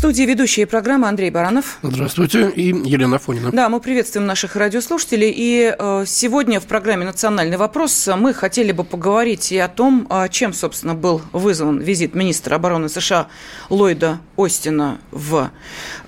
студии 0.00 0.22
ведущие 0.22 0.66
программы 0.66 1.08
Андрей 1.08 1.28
Баранов. 1.28 1.78
Здравствуйте. 1.82 2.48
И 2.56 2.68
Елена 2.68 3.18
Фонина. 3.18 3.50
Да, 3.52 3.68
мы 3.68 3.80
приветствуем 3.80 4.26
наших 4.26 4.56
радиослушателей. 4.56 5.30
И 5.30 5.76
э, 5.78 6.04
сегодня 6.06 6.58
в 6.58 6.64
программе 6.64 7.04
«Национальный 7.04 7.58
вопрос» 7.58 8.08
мы 8.16 8.32
хотели 8.32 8.72
бы 8.72 8.82
поговорить 8.82 9.52
и 9.52 9.58
о 9.58 9.68
том, 9.68 10.06
а, 10.08 10.30
чем, 10.30 10.54
собственно, 10.54 10.94
был 10.94 11.20
вызван 11.32 11.80
визит 11.80 12.14
министра 12.14 12.54
обороны 12.54 12.88
США 12.88 13.28
Ллойда 13.68 14.20
Остина 14.38 15.00
в 15.10 15.50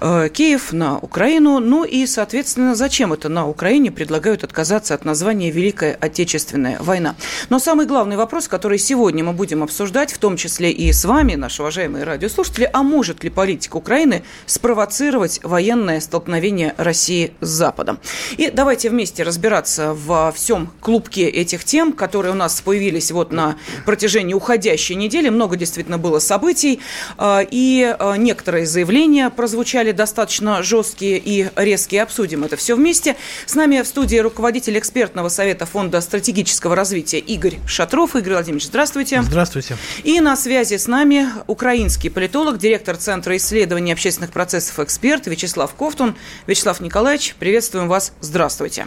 э, 0.01 0.31
Киев, 0.33 0.73
на 0.73 0.97
Украину. 0.97 1.59
Ну 1.59 1.85
и, 1.85 2.07
соответственно, 2.07 2.75
зачем 2.75 3.13
это 3.13 3.29
на 3.29 3.47
Украине 3.47 3.91
предлагают 3.91 4.43
отказаться 4.43 4.95
от 4.95 5.05
названия 5.05 5.51
«Великая 5.51 5.99
Отечественная 6.01 6.79
война». 6.81 7.15
Но 7.51 7.59
самый 7.59 7.85
главный 7.85 8.17
вопрос, 8.17 8.49
который 8.49 8.79
сегодня 8.79 9.23
мы 9.23 9.35
будем 9.35 9.63
обсуждать, 9.63 10.15
в 10.15 10.19
том 10.19 10.39
числе 10.39 10.73
и 10.73 10.91
с 10.95 11.05
вами, 11.05 11.35
наши 11.35 11.61
уважаемые 11.61 12.05
радиослушатели, 12.05 12.71
а 12.73 12.83
может 12.83 13.23
ли 13.23 13.29
политика 13.29 13.82
Украины 13.83 14.23
спровоцировать 14.47 15.41
военное 15.43 16.01
столкновение 16.01 16.75
России 16.79 17.33
с 17.41 17.49
Западом. 17.49 17.99
И 18.39 18.51
давайте 18.51 18.91
вместе 18.91 19.25
разбираться 19.25 19.93
во 19.93 20.31
всем 20.31 20.73
клубке 20.81 21.29
этих 21.29 21.65
тем, 21.65 21.93
которые 21.93 22.33
у 22.33 22.37
нас 22.37 22.61
появились 22.61 23.11
вот 23.11 23.33
на 23.33 23.57
протяжении 23.85 24.35
уходящей 24.35 24.95
недели. 24.95 25.29
Много 25.31 25.57
действительно 25.57 25.99
было 25.99 26.21
событий, 26.21 26.81
а, 27.19 27.41
и 27.43 27.95
а, 27.99 28.15
некоторые 28.15 28.67
заявления 28.67 29.31
прозвучали 29.31 29.91
достаточно 29.91 30.63
жесткие 30.63 31.19
и 31.19 31.49
резкие. 31.57 32.03
Обсудим 32.03 32.45
это 32.45 32.57
все 32.57 32.77
вместе. 32.77 33.17
С 33.47 33.57
нами 33.57 33.83
в 33.83 33.87
студии 33.87 34.19
руководитель 34.19 34.79
экспертного 34.79 35.29
совета 35.29 35.67
Фонда 35.67 36.01
стратегического 36.01 36.77
развития 36.77 37.19
Игорь 37.19 37.59
Шатров. 37.67 38.15
Игорь 38.15 38.35
Владимирович, 38.35 38.67
здравствуйте. 38.67 39.23
Здравствуйте. 39.23 39.77
И 40.05 40.21
на 40.21 40.37
связи 40.37 40.77
с 40.77 40.87
нами 40.87 41.27
украинский 41.49 42.11
политолог, 42.11 42.59
директор 42.59 42.97
Центра 42.97 43.37
исследований 43.37 43.72
исследований 43.73 43.93
общественных 43.93 44.33
процессов 44.33 44.79
эксперт 44.81 45.27
Вячеслав 45.27 45.75
Ковтун. 45.75 46.15
Вячеслав 46.47 46.81
Николаевич, 46.81 47.35
приветствуем 47.39 47.89
вас. 47.89 48.13
Здравствуйте. 48.21 48.87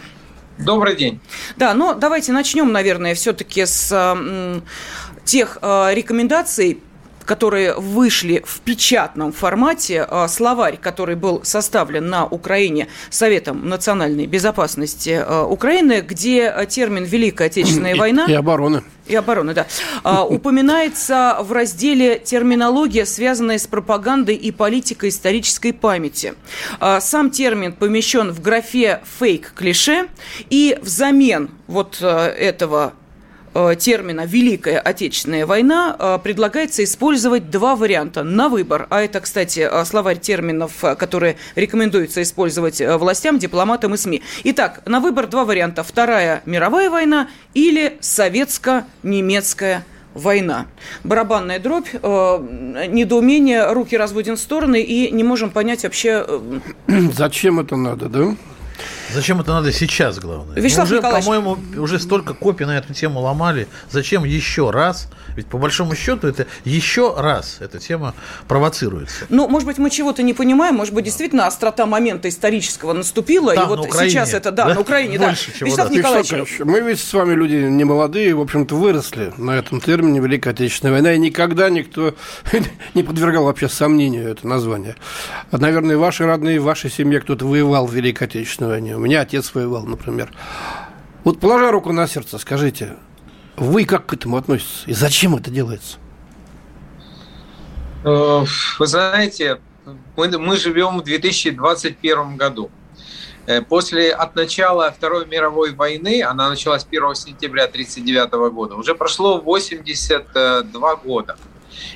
Добрый 0.58 0.94
день. 0.94 1.20
Да, 1.56 1.74
но 1.74 1.94
давайте 1.94 2.30
начнем, 2.30 2.70
наверное, 2.70 3.16
все-таки 3.16 3.66
с 3.66 4.16
тех 5.24 5.58
э, 5.60 5.90
рекомендаций, 5.92 6.80
которые 7.26 7.74
вышли 7.74 8.42
в 8.46 8.60
печатном 8.60 9.32
формате, 9.32 10.06
э, 10.08 10.28
словарь, 10.28 10.78
который 10.78 11.16
был 11.16 11.44
составлен 11.44 12.08
на 12.08 12.24
Украине 12.24 12.88
Советом 13.10 13.68
национальной 13.68 14.26
безопасности 14.26 15.10
э, 15.10 15.42
Украины, 15.42 16.00
где 16.00 16.66
термин 16.68 17.04
«Великая 17.04 17.46
Отечественная 17.46 17.96
война» 17.96 18.26
и, 18.26 18.32
обороны 18.32 18.82
и 19.06 19.14
обороны, 19.14 19.54
да, 19.54 19.66
а, 20.02 20.24
упоминается 20.24 21.38
в 21.40 21.52
разделе 21.52 22.18
терминология, 22.18 23.06
связанная 23.06 23.58
с 23.58 23.66
пропагандой 23.66 24.34
и 24.34 24.50
политикой 24.50 25.10
исторической 25.10 25.72
памяти. 25.72 26.34
А, 26.80 27.00
сам 27.00 27.30
термин 27.30 27.72
помещен 27.72 28.32
в 28.32 28.40
графе 28.40 29.00
фейк-клише, 29.18 30.08
и 30.50 30.78
взамен 30.82 31.50
вот 31.66 31.98
а, 32.02 32.28
этого 32.28 32.94
термина 33.78 34.26
«Великая 34.26 34.78
Отечественная 34.78 35.46
война» 35.46 35.96
э, 35.98 36.18
предлагается 36.22 36.84
использовать 36.84 37.50
два 37.50 37.76
варианта 37.76 38.22
на 38.22 38.48
выбор. 38.48 38.86
А 38.90 39.02
это, 39.02 39.20
кстати, 39.20 39.60
э, 39.70 39.84
словарь 39.84 40.18
терминов, 40.18 40.72
которые 40.98 41.36
рекомендуется 41.54 42.22
использовать 42.22 42.80
властям, 42.80 43.38
дипломатам 43.38 43.94
и 43.94 43.96
СМИ. 43.96 44.22
Итак, 44.44 44.82
на 44.86 45.00
выбор 45.00 45.26
два 45.26 45.44
варианта. 45.44 45.82
Вторая 45.82 46.42
мировая 46.44 46.90
война 46.90 47.28
или 47.54 47.96
советско-немецкая 48.00 49.84
война. 50.16 50.66
Барабанная 51.04 51.58
дробь, 51.58 51.88
э, 51.92 52.86
недоумение, 52.88 53.72
руки 53.72 53.96
разводим 53.96 54.36
в 54.36 54.40
стороны 54.40 54.80
и 54.80 55.10
не 55.12 55.24
можем 55.24 55.50
понять 55.50 55.84
вообще... 55.84 56.26
Зачем 56.88 57.60
это 57.60 57.76
надо, 57.76 58.08
да? 58.08 58.36
Зачем 59.12 59.40
это 59.40 59.52
надо 59.52 59.72
сейчас, 59.72 60.18
главное? 60.18 60.56
Вячеслав 60.56 60.90
Мы 60.90 60.98
уже, 60.98 61.02
по-моему, 61.02 61.58
уже 61.76 61.98
столько 61.98 62.34
копий 62.34 62.64
на 62.64 62.76
эту 62.76 62.92
тему 62.92 63.20
ломали. 63.20 63.68
Зачем 63.90 64.24
еще 64.24 64.70
раз? 64.70 65.08
Ведь 65.36 65.46
по 65.46 65.58
большому 65.58 65.94
счету 65.94 66.26
это 66.26 66.46
еще 66.64 67.14
раз 67.16 67.58
эта 67.60 67.78
тема 67.78 68.14
провоцируется. 68.48 69.26
Ну, 69.28 69.48
может 69.48 69.66
быть, 69.66 69.78
мы 69.78 69.90
чего-то 69.90 70.22
не 70.22 70.32
понимаем, 70.32 70.76
может 70.76 70.94
быть, 70.94 71.04
действительно 71.04 71.46
острота 71.46 71.86
момента 71.86 72.28
исторического 72.28 72.92
наступила, 72.92 73.54
Там, 73.54 73.64
и 73.64 73.68
вот 73.68 73.92
сейчас 73.92 74.32
это, 74.32 74.50
да, 74.50 74.66
да, 74.66 74.74
на 74.74 74.80
Украине, 74.80 75.18
Больше, 75.18 75.52
да. 75.52 75.58
Чем 75.58 75.66
Вячеслав 75.68 75.88
да. 75.88 75.94
Николаевич. 75.94 76.60
Мы 76.60 76.80
ведь 76.80 77.00
с 77.00 77.12
вами 77.12 77.34
люди 77.34 77.54
не 77.54 77.84
молодые, 77.84 78.34
в 78.34 78.40
общем-то, 78.40 78.74
выросли 78.74 79.32
на 79.36 79.52
этом 79.52 79.80
термине 79.80 80.20
Великая 80.20 80.50
Отечественная 80.50 80.92
война, 80.92 81.12
и 81.12 81.18
никогда 81.18 81.68
никто 81.68 82.14
не 82.94 83.02
подвергал 83.02 83.44
вообще 83.44 83.68
сомнению 83.68 84.30
это 84.30 84.46
название. 84.46 84.96
Наверное, 85.52 85.96
ваши 85.96 86.24
родные, 86.24 86.60
в 86.60 86.64
вашей 86.64 86.90
семье 86.90 87.20
кто-то 87.20 87.46
воевал 87.46 87.86
в 87.86 87.94
Великой 87.94 88.24
Отечественной 88.24 88.65
войне. 88.66 88.96
У 88.96 89.00
меня 89.00 89.20
отец 89.22 89.54
воевал, 89.54 89.84
например. 89.84 90.32
Вот 91.24 91.40
положа 91.40 91.70
руку 91.70 91.92
на 91.92 92.06
сердце, 92.06 92.38
скажите, 92.38 92.96
вы 93.56 93.84
как 93.84 94.06
к 94.06 94.12
этому 94.12 94.36
относитесь? 94.36 94.84
И 94.86 94.92
зачем 94.92 95.34
это 95.34 95.50
делается? 95.50 95.98
Э, 98.04 98.44
вы 98.78 98.86
знаете, 98.86 99.60
мы, 100.16 100.38
мы 100.38 100.56
живем 100.56 100.98
в 100.98 101.04
2021 101.04 102.36
году. 102.36 102.70
Э, 103.46 103.62
после 103.62 104.12
от 104.12 104.34
начала 104.36 104.90
Второй 104.90 105.26
мировой 105.26 105.72
войны, 105.72 106.22
она 106.22 106.48
началась 106.48 106.86
1 106.88 107.14
сентября 107.14 107.64
1939 107.64 108.52
года, 108.52 108.74
уже 108.74 108.94
прошло 108.94 109.40
82 109.40 110.96
года. 110.96 111.36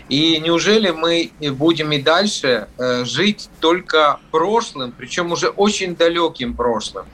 И 0.08 0.38
неужели 0.38 0.90
мы 0.90 1.30
будем 1.52 1.92
и 1.92 2.00
дальше 2.00 2.68
э, 2.78 3.04
жить 3.04 3.48
только 3.60 4.20
прошлым, 4.30 4.92
причем 4.92 5.32
уже 5.32 5.48
очень 5.48 5.94
далеким 5.96 6.54
прошлым? 6.54 7.06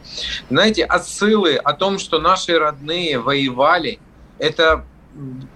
Знаете, 0.50 0.84
отсылы 0.84 1.56
о 1.56 1.72
том, 1.72 1.98
что 1.98 2.18
наши 2.18 2.58
родные 2.58 3.18
воевали, 3.18 3.98
это, 4.38 4.84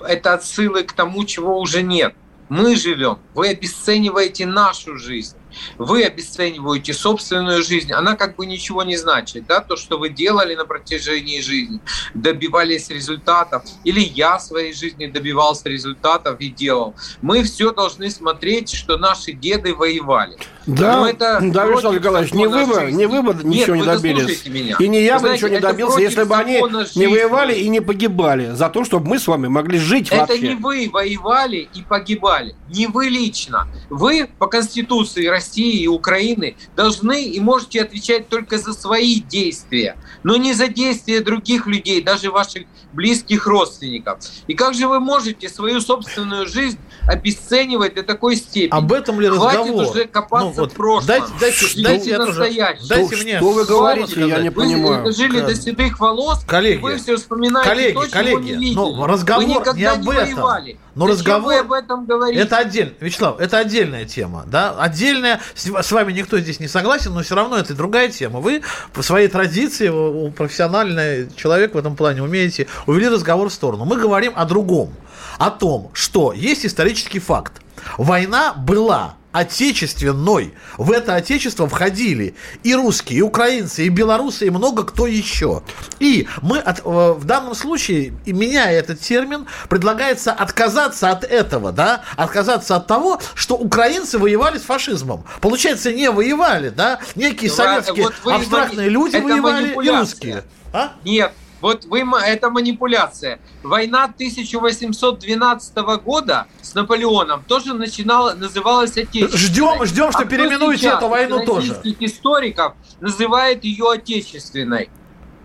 это 0.00 0.34
отсылы 0.34 0.84
к 0.84 0.92
тому, 0.92 1.24
чего 1.24 1.58
уже 1.58 1.82
нет. 1.82 2.14
Мы 2.48 2.76
живем, 2.76 3.18
вы 3.34 3.48
обесцениваете 3.48 4.44
нашу 4.44 4.96
жизнь 4.96 5.36
вы 5.78 6.04
обесцениваете 6.04 6.92
собственную 6.92 7.62
жизнь, 7.62 7.92
она 7.92 8.16
как 8.16 8.36
бы 8.36 8.46
ничего 8.46 8.82
не 8.82 8.96
значит, 8.96 9.46
да, 9.46 9.60
то, 9.60 9.76
что 9.76 9.98
вы 9.98 10.08
делали 10.08 10.54
на 10.54 10.64
протяжении 10.64 11.40
жизни, 11.40 11.80
добивались 12.14 12.90
результатов, 12.90 13.64
или 13.84 14.00
я 14.00 14.38
в 14.38 14.42
своей 14.42 14.72
жизни 14.72 15.06
добивался 15.06 15.68
результатов 15.68 16.40
и 16.40 16.48
делал. 16.48 16.94
Мы 17.22 17.42
все 17.42 17.72
должны 17.72 18.10
смотреть, 18.10 18.72
что 18.72 18.98
наши 18.98 19.32
деды 19.32 19.74
воевали. 19.74 20.36
Да, 20.66 21.00
Но 21.00 21.08
это 21.08 21.38
да, 21.42 21.66
Вячеслав 21.66 21.94
Николаевич, 21.94 22.32
не 22.32 22.46
вы, 22.46 22.66
бы, 22.66 22.92
не 22.92 23.06
вы 23.06 23.22
бы 23.22 23.34
ничего 23.44 23.76
Нет, 23.76 23.86
не 23.86 23.92
добились. 23.92 24.46
Меня. 24.46 24.76
И 24.78 24.88
не 24.88 25.02
я 25.02 25.14
вы 25.14 25.20
бы 25.20 25.26
знаете, 25.28 25.44
ничего 25.44 25.54
не 25.56 25.60
добился, 25.60 26.00
если 26.00 26.24
бы 26.24 26.36
они 26.36 26.60
жизни. 26.70 27.00
не 27.00 27.06
воевали 27.06 27.54
и 27.54 27.68
не 27.68 27.80
погибали 27.80 28.52
за 28.52 28.68
то, 28.68 28.84
чтобы 28.84 29.08
мы 29.08 29.18
с 29.18 29.26
вами 29.26 29.48
могли 29.48 29.78
жить 29.78 30.08
это 30.08 30.18
вообще. 30.18 30.36
Это 30.36 30.46
не 30.46 30.54
вы 30.54 30.90
воевали 30.92 31.68
и 31.72 31.82
погибали, 31.82 32.54
не 32.68 32.86
вы 32.86 33.06
лично. 33.06 33.68
Вы 33.88 34.28
по 34.38 34.46
Конституции 34.46 35.26
России 35.26 35.80
и 35.80 35.86
Украины 35.86 36.56
должны 36.76 37.24
и 37.24 37.40
можете 37.40 37.82
отвечать 37.82 38.28
только 38.28 38.58
за 38.58 38.72
свои 38.72 39.20
действия, 39.20 39.96
но 40.22 40.36
не 40.36 40.52
за 40.52 40.68
действия 40.68 41.20
других 41.20 41.66
людей, 41.66 42.02
даже 42.02 42.30
ваших 42.30 42.64
близких 42.92 43.46
родственников. 43.46 44.18
И 44.46 44.54
как 44.54 44.74
же 44.74 44.88
вы 44.88 45.00
можете 45.00 45.48
свою 45.48 45.80
собственную 45.80 46.46
жизнь 46.46 46.78
обесценивать 47.06 47.94
до 47.94 48.02
такой 48.02 48.36
степени? 48.36 48.76
Об 48.76 48.92
этом 48.92 49.20
ли 49.20 49.28
разговор? 49.28 49.66
Хватит 49.66 49.74
уже 49.74 50.04
копаться 50.06 50.59
ну, 50.59 50.59
вот, 50.60 50.72
в 50.72 50.74
прошлом. 50.74 51.06
Дайте, 51.06 51.26
дайте, 51.40 51.82
дайте, 51.82 52.18
настоящее. 52.18 52.88
Дайте 52.88 53.16
мне. 53.16 53.36
Что 53.38 53.50
вы 53.52 53.64
говорите, 53.64 54.28
я 54.28 54.40
не 54.40 54.50
понимаю. 54.50 55.04
Вы 55.04 55.12
жили 55.12 55.40
до 55.40 55.54
седых 55.54 55.98
волос, 55.98 56.44
коллеги, 56.46 56.80
вы 56.80 56.96
все 56.96 57.16
вспоминаете 57.16 57.68
коллеги, 57.68 57.94
то, 57.94 58.10
коллеги, 58.10 58.42
не 58.42 58.52
видели. 58.52 58.74
Ну, 58.74 59.06
разговор 59.06 59.44
вы 59.44 59.50
никогда 59.50 59.72
не 59.74 59.84
об 59.84 60.02
не 60.02 60.12
этом. 60.12 60.24
воевали. 60.24 60.78
Но 60.94 61.06
Зачем 61.06 61.18
разговор... 61.18 61.46
вы 61.46 61.58
об 61.58 61.72
этом 61.72 62.04
говорите? 62.04 62.42
Это 62.42 62.58
отдельно. 62.58 62.92
Вячеслав, 63.00 63.40
это 63.40 63.58
отдельная 63.58 64.04
тема. 64.04 64.44
Да? 64.46 64.74
Отдельная. 64.78 65.40
С 65.54 65.92
вами 65.92 66.12
никто 66.12 66.38
здесь 66.38 66.60
не 66.60 66.68
согласен, 66.68 67.14
но 67.14 67.22
все 67.22 67.34
равно 67.34 67.56
это 67.58 67.74
другая 67.74 68.08
тема. 68.08 68.40
Вы 68.40 68.62
по 68.92 69.02
своей 69.02 69.28
традиции, 69.28 69.88
профессиональный 70.30 71.28
человек 71.36 71.74
в 71.74 71.78
этом 71.78 71.96
плане, 71.96 72.22
умеете 72.22 72.66
увели 72.86 73.08
разговор 73.08 73.48
в 73.48 73.52
сторону. 73.52 73.84
Мы 73.84 73.96
говорим 73.96 74.32
о 74.36 74.44
другом. 74.44 74.92
О 75.38 75.50
том, 75.50 75.90
что 75.94 76.32
есть 76.32 76.66
исторический 76.66 77.18
факт. 77.18 77.62
Война 77.96 78.52
была 78.52 79.14
отечественной. 79.32 80.54
В 80.76 80.90
это 80.90 81.14
отечество 81.14 81.68
входили 81.68 82.34
и 82.62 82.74
русские, 82.74 83.20
и 83.20 83.22
украинцы, 83.22 83.86
и 83.86 83.88
белорусы, 83.88 84.46
и 84.46 84.50
много 84.50 84.84
кто 84.84 85.06
еще. 85.06 85.62
И 85.98 86.26
мы 86.42 86.58
от, 86.58 86.84
в 86.84 87.24
данном 87.24 87.54
случае, 87.54 88.12
меняя 88.26 88.78
этот 88.78 89.00
термин, 89.00 89.46
предлагается 89.68 90.32
отказаться 90.32 91.10
от 91.10 91.24
этого, 91.24 91.72
да, 91.72 92.02
отказаться 92.16 92.76
от 92.76 92.86
того, 92.86 93.20
что 93.34 93.56
украинцы 93.56 94.18
воевали 94.18 94.58
с 94.58 94.62
фашизмом. 94.62 95.24
Получается, 95.40 95.92
не 95.92 96.10
воевали, 96.10 96.70
да, 96.70 97.00
некие 97.14 97.50
советские 97.50 98.04
вот 98.04 98.32
абстрактные 98.32 98.88
люди 98.88 99.16
воевали 99.16 99.72
и 99.72 99.90
русские. 99.90 100.44
А? 100.72 100.92
Нет, 101.04 101.32
вот 101.60 101.84
вы, 101.84 102.04
это 102.24 102.50
манипуляция. 102.50 103.40
Война 103.62 104.04
1812 104.04 105.76
года 106.02 106.46
с 106.62 106.74
Наполеоном 106.74 107.44
тоже 107.46 107.74
начинала, 107.74 108.34
называлась 108.34 108.96
Отечественной. 108.96 109.38
Ждем, 109.38 109.84
ждем, 109.84 110.12
что 110.12 110.20
а 110.20 110.24
переименуете 110.24 110.88
эту 110.88 111.08
войну 111.08 111.44
тоже. 111.44 111.80
историков 112.00 112.74
называет 113.00 113.64
ее 113.64 113.90
Отечественной. 113.90 114.90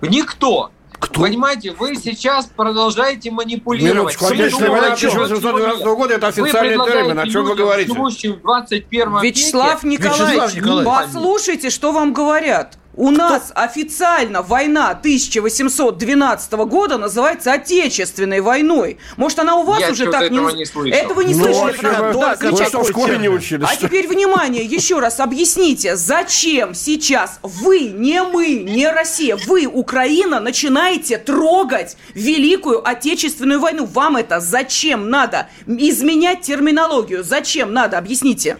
Никто. 0.01 0.71
Кто? 0.97 1.21
Понимаете, 1.21 1.71
вы 1.71 1.95
сейчас 1.95 2.45
продолжаете 2.45 3.29
манипулировать. 3.29 3.95
Минуточку, 3.95 4.25
Отечественная 4.27 4.71
война 4.71 4.87
1812 4.93 5.85
года– 5.85 6.13
это 6.15 6.27
официальный 6.27 6.85
термин. 6.85 7.19
О 7.19 7.27
чем 7.27 7.43
вы 7.43 7.55
говорите? 7.55 7.93
В 7.93 8.41
21 8.41 9.21
Вячеслав 9.21 9.83
веке. 9.83 9.97
Николаевич, 9.97 10.29
Вячеслав 10.29 10.55
Николаевич, 10.55 10.85
послушайте, 10.85 11.69
что 11.69 11.91
вам 11.91 12.13
говорят. 12.13 12.77
У 12.97 13.11
нас 13.11 13.51
официально 13.53 14.41
война 14.41 14.91
1812 14.91 16.51
года 16.53 16.97
называется 16.97 17.51
Отечественной 17.51 18.39
войной. 18.39 18.97
Может, 19.17 19.39
она 19.39 19.55
у 19.55 19.63
вас 19.63 19.81
Я 19.81 19.91
уже 19.91 20.09
так 20.09 20.31
не... 20.31 20.37
не 20.37 20.65
слышал. 20.65 20.97
Этого 20.97 21.21
не 21.21 21.35
ну, 21.35 21.43
слышали? 21.43 21.77
Да, 21.81 22.35
да, 22.35 22.65
что 22.65 22.83
в 22.83 22.89
школе 22.89 23.17
не 23.17 23.27
учились. 23.27 23.67
А 23.69 23.75
теперь, 23.75 24.07
внимание, 24.07 24.63
еще 24.63 24.99
раз 24.99 25.19
объясните, 25.19 25.97
зачем 25.97 26.73
сейчас 26.73 27.39
вы, 27.43 27.79
не 27.81 28.21
мы, 28.23 28.63
не 28.63 28.89
Россия, 28.89 29.37
вы, 29.45 29.65
Украина, 29.65 30.39
начинаете 30.39 31.17
трогать 31.17 31.97
Великую 32.13 32.87
Отечественную 32.87 33.59
войну? 33.59 33.85
Вам 33.85 34.15
это 34.15 34.39
зачем 34.39 35.09
надо? 35.09 35.47
Изменять 35.67 36.41
терминологию. 36.41 37.23
Зачем 37.23 37.73
надо? 37.73 37.97
Объясните. 37.97 38.57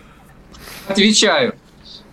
Отвечаю. 0.88 1.56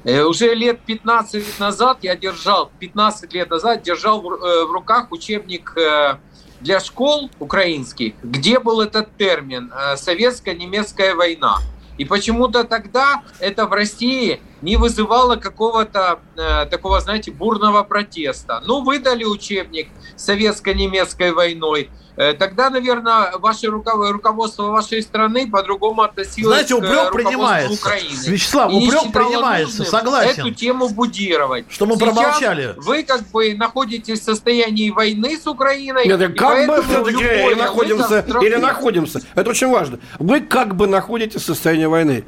Э, 0.05 0.23
уже 0.23 0.55
лет 0.55 0.81
15 0.81 1.61
назад 1.61 1.99
я 2.03 2.17
держал, 2.17 2.71
15 2.81 3.33
лет 3.33 3.51
назад 3.51 3.83
держал 3.83 4.21
в 4.21 4.33
э, 4.33 4.65
руках 4.67 5.13
учебник 5.13 5.77
э, 5.77 6.17
для 6.61 6.81
школ 6.81 7.31
украинских, 7.39 8.15
где 8.23 8.59
был 8.59 8.81
этот 8.81 9.17
термин 9.17 9.73
«советско-немецкая 9.97 11.15
война». 11.15 11.59
И 11.99 12.05
почему-то 12.05 12.65
тогда 12.65 13.23
это 13.39 13.67
в 13.67 13.73
России 13.73 14.41
не 14.63 14.77
вызывало 14.77 15.37
какого-то 15.37 16.21
э, 16.37 16.67
такого, 16.67 17.01
знаете, 17.01 17.31
бурного 17.31 17.83
протеста. 17.83 18.63
Ну, 18.65 18.83
выдали 18.83 19.25
учебник 19.25 19.89
советско-немецкой 20.17 21.33
войной– 21.33 21.91
Э, 22.17 22.35
тогда, 22.35 22.69
наверное, 22.69 23.33
ваше 23.39 23.69
руководство 23.69 24.65
вашей 24.65 25.03
страны 25.03 25.51
по-другому 25.51 26.03
относилось 26.03 26.67
Знаете, 26.67 26.75
упрек 26.75 27.09
к 27.09 27.13
принимается. 27.13 27.73
Украины. 27.73 28.27
Вячеслав, 28.27 28.71
и 28.71 28.75
упрек 28.75 29.13
принимается, 29.13 29.85
согласен. 29.85 30.41
Эту 30.41 30.51
тему 30.51 30.89
будировать. 30.91 31.65
Что 31.71 31.87
мы 31.87 31.97
Сейчас 31.97 32.15
промолчали. 32.15 32.75
Вы 32.77 33.05
как 33.05 33.23
бы 33.31 33.55
находитесь 33.55 34.21
в 34.21 34.25
состоянии 34.25 34.91
войны 34.91 35.39
с 35.39 35.47
Украиной. 35.47 36.07
Нет, 36.07 36.39
как 36.39 36.69
бы 36.69 36.83
все-таки 36.83 37.25
или 37.25 37.55
находимся, 37.55 38.21
или 38.43 38.57
находимся. 38.57 39.23
Это 39.35 39.51
очень 39.51 39.69
важно. 39.69 39.99
Вы 40.19 40.41
как 40.41 40.77
бы 40.77 40.87
находитесь 40.87 41.43
в 41.43 41.47
состоянии 41.47 41.87
войны. 41.87 42.25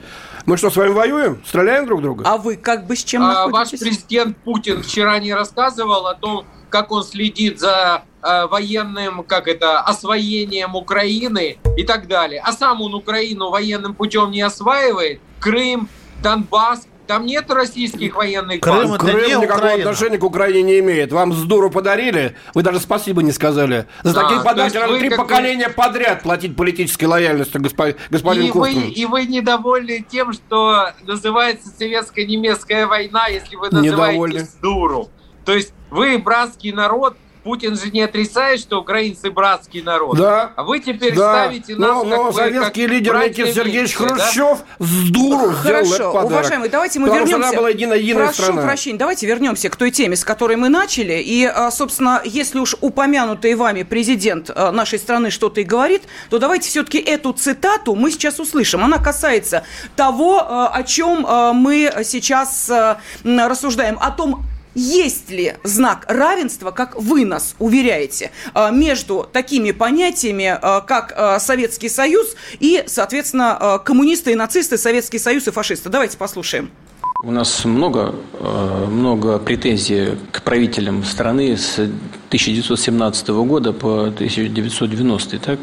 Мы 0.47 0.59
что, 0.59 0.71
с 0.71 0.77
вами 0.77 0.91
воюем? 0.91 1.43
Стреляем 1.47 1.87
друг 1.87 2.03
друга? 2.03 2.24
А 2.25 2.39
вы 2.39 2.57
как 2.57 2.87
бы 2.87 2.97
с 2.97 3.05
чем 3.05 3.23
а, 3.23 3.47
находитесь? 3.47 3.81
Ваш 3.81 3.81
президент 3.81 4.37
Путин 4.39 4.83
вчера 4.83 5.19
не 5.19 5.35
рассказывал 5.35 6.07
о 6.07 6.15
том, 6.15 6.47
как 6.71 6.91
он 6.91 7.05
следит 7.05 7.61
за 7.61 8.03
э, 8.23 8.47
военным, 8.47 9.23
как 9.25 9.47
это, 9.47 9.81
освоением 9.81 10.75
Украины 10.75 11.59
и 11.77 11.85
так 11.85 12.09
далее. 12.09 12.43
А 12.45 12.53
сам 12.53 12.81
он 12.81 12.95
Украину 12.95 13.51
военным 13.51 13.95
путем 13.95 14.31
не 14.31 14.41
осваивает. 14.41 15.21
Крым, 15.39 15.89
Донбасс, 16.23 16.89
там 17.07 17.27
нет 17.27 17.51
российских 17.51 18.15
военных 18.15 18.61
Крым, 18.61 18.91
баз. 18.91 18.99
Крым 18.99 19.17
не 19.17 19.27
никакого 19.27 19.57
Украина. 19.57 19.91
отношения 19.91 20.19
к 20.19 20.25
Украине 20.25 20.63
не 20.63 20.79
имеет. 20.81 21.13
Вам 21.13 21.33
с 21.33 21.43
дуру 21.45 21.71
подарили, 21.71 22.37
вы 22.55 22.63
даже 22.63 22.81
спасибо 22.81 23.23
не 23.23 23.33
сказали. 23.33 23.87
За 24.03 24.19
а, 24.19 24.23
такие 24.23 24.43
подарки 24.43 24.77
надо 24.77 24.99
три 24.99 25.11
поколения 25.11 25.69
подряд 25.69 26.23
платить 26.23 26.57
политической 26.57 27.05
лояльностью, 27.05 27.61
господин, 27.61 27.97
господин 28.11 28.47
и 28.47 28.51
вы, 28.51 28.73
и 28.73 29.07
вы 29.07 29.27
недовольны 29.27 30.05
тем, 30.09 30.33
что 30.33 30.93
называется 31.03 31.69
советско-немецкая 31.69 32.87
война, 32.87 33.27
если 33.27 33.57
вы 33.57 33.71
называете 33.71 34.45
с 34.45 34.55
дуру. 34.55 35.11
То 35.45 35.55
есть 35.55 35.73
вы 35.91 36.19
братский 36.19 36.73
народ, 36.73 37.17
Путин 37.45 37.77
же 37.77 37.91
не 37.91 38.01
отрицает, 38.01 38.59
что 38.59 38.81
украинцы 38.81 39.31
братский 39.31 39.83
народ. 39.83 40.17
Да. 40.17 40.53
А 40.57 40.63
вы 40.63 40.81
теперь 40.81 41.15
да. 41.15 41.45
ставите 41.45 41.77
нас 41.77 41.91
но, 41.91 42.05
но 42.05 42.25
как 42.25 42.35
советский 42.37 42.87
вы, 42.87 42.95
лидер 42.95 43.17
Никита 43.19 43.53
Сергеевич 43.53 43.95
Хрущев 43.95 44.59
да? 44.79 44.87
с 44.87 45.11
дуру 45.11 45.53
Хорошо, 45.53 45.95
сделал 45.95 46.17
этот 46.17 46.31
уважаемые, 46.31 46.71
давайте 46.71 46.99
мы 47.01 47.09
Потому 47.09 47.27
вернемся. 47.27 47.57
была 47.57 47.69
единая, 47.69 47.99
единая 47.99 48.27
Прошу 48.29 48.43
страна. 48.43 48.63
прощения, 48.63 48.99
давайте 48.99 49.27
вернемся 49.27 49.69
к 49.69 49.77
той 49.77 49.91
теме, 49.91 50.17
с 50.17 50.25
которой 50.25 50.57
мы 50.57 50.71
начали. 50.71 51.21
И, 51.21 51.45
а, 51.45 51.71
собственно, 51.71 52.23
если 52.25 52.59
уж 52.59 52.77
упомянутый 52.81 53.55
вами 53.57 53.83
президент 53.83 54.51
а, 54.55 54.73
нашей 54.73 54.99
страны 54.99 55.31
что-то 55.31 55.61
и 55.61 55.65
говорит, 55.65 56.05
то 56.31 56.39
давайте 56.39 56.71
все-таки 56.71 56.99
эту 56.99 57.35
цитату 57.35 57.95
мы 57.95 58.11
сейчас 58.11 58.41
услышим. 58.41 58.83
Она 58.83 58.99
касается 58.99 59.65
того, 59.97 60.39
а, 60.39 60.69
о 60.69 60.83
чем 60.83 61.27
мы 61.55 61.93
сейчас 62.05 62.71
рассуждаем, 63.23 63.99
о 64.01 64.11
том, 64.11 64.45
есть 64.75 65.31
ли 65.31 65.55
знак 65.65 66.05
равенства, 66.09 66.71
как 66.71 66.97
вы 66.97 67.25
нас 67.25 67.55
уверяете, 67.59 68.31
а, 68.53 68.71
между 68.71 69.29
такими 69.33 69.71
понятиями, 69.71 70.57
а, 70.61 70.81
как 70.81 71.13
а, 71.17 71.39
Советский 71.39 71.89
Союз 71.89 72.35
и, 72.61 72.85
соответственно, 72.87 73.81
коммунисты 73.85 74.33
и 74.33 74.35
нацисты, 74.35 74.79
Советский 74.79 75.19
Союз 75.19 75.47
и 75.49 75.51
фашисты? 75.51 75.89
Давайте 75.89 76.17
послушаем. 76.19 76.71
У 77.23 77.31
нас 77.31 77.65
много, 77.65 78.15
много 78.91 79.39
претензий 79.39 80.19
к 80.31 80.43
правителям 80.43 81.05
страны 81.05 81.57
с 81.57 81.79
1917 81.79 83.29
года 83.29 83.73
по 83.73 84.09
1990. 84.09 85.39
Так? 85.39 85.59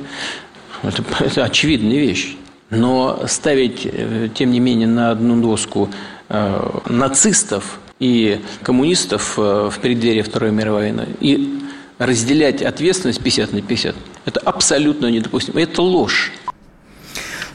Это, 0.83 1.43
очевидная 1.43 1.97
вещь. 1.97 2.35
Но 2.69 3.23
ставить, 3.27 3.81
э, 3.83 4.29
тем 4.33 4.51
не 4.51 4.59
менее, 4.59 4.87
на 4.87 5.11
одну 5.11 5.41
доску 5.41 5.89
э, 6.29 6.79
нацистов 6.87 7.80
и 8.01 8.41
коммунистов 8.63 9.37
э, 9.37 9.69
в 9.69 9.79
преддверии 9.79 10.23
Второй 10.23 10.51
мировой 10.51 10.91
войны. 10.91 11.07
И 11.19 11.61
разделять 11.99 12.63
ответственность 12.63 13.21
50 13.23 13.53
на 13.53 13.61
50– 13.61 13.95
это 14.25 14.39
абсолютно 14.39 15.05
недопустимо. 15.05 15.61
Это 15.61 15.83
ложь. 15.83 16.31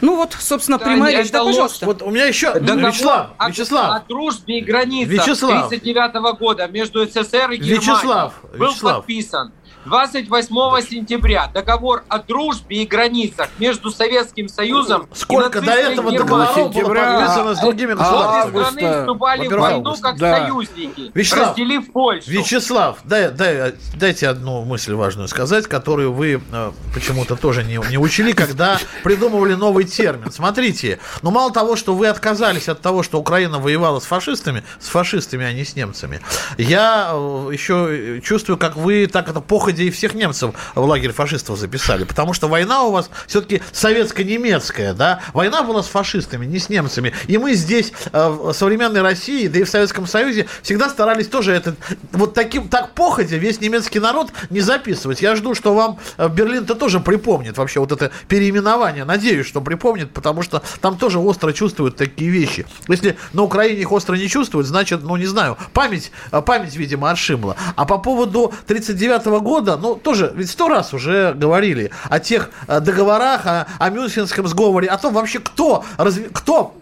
Ну 0.00 0.14
вот, 0.14 0.36
собственно, 0.38 0.78
да, 0.78 0.84
прямая 0.84 1.18
речь. 1.18 1.32
Да, 1.32 1.44
пожалуйста. 1.44 1.84
Вот 1.86 2.00
у 2.02 2.10
меня 2.10 2.26
еще... 2.26 2.54
Да, 2.60 2.76
Вячеслав, 2.76 3.30
о, 3.38 3.48
Вячеслав. 3.48 3.90
О, 3.90 3.96
о 3.96 4.04
дружбе 4.08 4.58
и 4.58 4.60
границах 4.60 5.14
Вячеслав. 5.14 5.66
1939 5.66 6.38
года 6.38 6.68
между 6.68 7.04
СССР 7.04 7.50
и 7.50 7.56
Германией 7.56 7.74
Вячеслав, 7.78 8.34
был 8.56 8.68
Вячеслав. 8.68 8.96
подписан 8.98 9.52
28 9.86 10.88
сентября 10.90 11.48
договор 11.54 12.02
о 12.08 12.18
дружбе 12.18 12.82
и 12.82 12.86
границах 12.86 13.48
между 13.58 13.92
Советским 13.92 14.48
Союзом 14.48 15.08
Сколько 15.14 15.60
и 15.60 15.64
до 15.64 15.70
этого 15.70 16.10
договора 16.10 16.50
сентября 16.54 17.20
подписано 17.20 17.54
с 17.54 17.60
другими 17.60 17.92
государствами? 17.92 18.56
Обе 18.56 18.64
страны 18.64 19.00
вступали 19.00 19.46
в 19.46 19.52
войну 19.52 19.94
как 20.00 20.18
да. 20.18 20.40
союзники, 20.40 21.12
Вячеслав, 21.14 21.48
разделив 21.50 21.92
Польшу. 21.92 22.30
Вячеслав, 22.30 22.98
дай, 23.04 23.30
дай, 23.30 23.74
дайте 23.94 24.28
одну 24.28 24.64
мысль 24.64 24.92
важную 24.94 25.28
сказать, 25.28 25.68
которую 25.68 26.12
вы 26.12 26.40
э, 26.50 26.72
почему-то 26.92 27.36
тоже 27.36 27.62
не, 27.62 27.80
не 27.88 27.96
учили, 27.96 28.32
когда 28.32 28.80
придумывали 29.04 29.54
новый 29.54 29.84
термин. 29.84 30.32
Смотрите, 30.32 30.98
ну 31.22 31.30
мало 31.30 31.52
того, 31.52 31.76
что 31.76 31.94
вы 31.94 32.08
отказались 32.08 32.68
от 32.68 32.80
того, 32.80 33.04
что 33.04 33.20
Украина 33.20 33.60
воевала 33.60 34.00
с 34.00 34.04
фашистами, 34.04 34.64
с 34.80 34.88
фашистами, 34.88 35.44
а 35.44 35.52
не 35.52 35.64
с 35.64 35.76
немцами, 35.76 36.20
я 36.58 37.10
э, 37.12 37.50
еще 37.52 38.20
чувствую, 38.24 38.58
как 38.58 38.74
вы 38.74 39.06
так 39.06 39.28
это 39.28 39.40
походе 39.76 39.84
и 39.84 39.90
всех 39.90 40.14
немцев 40.14 40.54
в 40.74 40.80
лагерь 40.80 41.12
фашистов 41.12 41.58
записали. 41.58 42.04
Потому 42.04 42.32
что 42.32 42.48
война 42.48 42.82
у 42.84 42.92
вас 42.92 43.10
все-таки 43.26 43.62
советско-немецкая, 43.72 44.94
да? 44.94 45.20
Война 45.34 45.62
была 45.62 45.82
с 45.82 45.86
фашистами, 45.86 46.46
не 46.46 46.58
с 46.58 46.68
немцами. 46.68 47.12
И 47.28 47.38
мы 47.38 47.54
здесь, 47.54 47.92
э, 48.12 48.28
в 48.28 48.52
современной 48.52 49.02
России, 49.02 49.48
да 49.48 49.58
и 49.60 49.64
в 49.64 49.68
Советском 49.68 50.06
Союзе, 50.06 50.46
всегда 50.62 50.88
старались 50.88 51.28
тоже 51.28 51.52
это, 51.52 51.76
вот 52.12 52.34
таким, 52.34 52.68
так 52.68 52.94
походя 52.94 53.36
весь 53.36 53.60
немецкий 53.60 54.00
народ 54.00 54.32
не 54.50 54.60
записывать. 54.60 55.22
Я 55.22 55.36
жду, 55.36 55.54
что 55.54 55.74
вам 55.74 55.98
э, 56.18 56.28
Берлин-то 56.28 56.74
тоже 56.74 57.00
припомнит 57.00 57.58
вообще 57.58 57.80
вот 57.80 57.92
это 57.92 58.10
переименование. 58.28 59.04
Надеюсь, 59.04 59.46
что 59.46 59.60
припомнит, 59.60 60.12
потому 60.12 60.42
что 60.42 60.62
там 60.80 60.96
тоже 60.96 61.18
остро 61.18 61.52
чувствуют 61.52 61.96
такие 61.96 62.30
вещи. 62.30 62.66
Если 62.88 63.16
на 63.32 63.42
Украине 63.42 63.80
их 63.80 63.92
остро 63.92 64.16
не 64.16 64.28
чувствуют, 64.28 64.66
значит, 64.66 65.02
ну, 65.02 65.16
не 65.16 65.26
знаю, 65.26 65.56
память, 65.72 66.10
э, 66.32 66.42
память, 66.42 66.76
видимо, 66.76 67.10
отшимла. 67.10 67.56
А 67.76 67.84
по 67.84 67.98
поводу 67.98 68.52
39 68.66 69.26
-го 69.26 69.40
года, 69.40 69.65
ну, 69.74 69.96
тоже, 69.96 70.32
ведь 70.36 70.50
сто 70.50 70.68
раз 70.68 70.94
уже 70.94 71.32
говорили 71.34 71.90
о 72.04 72.20
тех 72.20 72.50
э, 72.68 72.78
договорах, 72.78 73.46
о, 73.46 73.66
о 73.78 73.90
Мюнхенском 73.90 74.46
сговоре, 74.46 74.86
о 74.88 74.98
том 74.98 75.14
вообще, 75.14 75.40
кто, 75.40 75.84
разве, 75.96 76.28
кто 76.32 76.76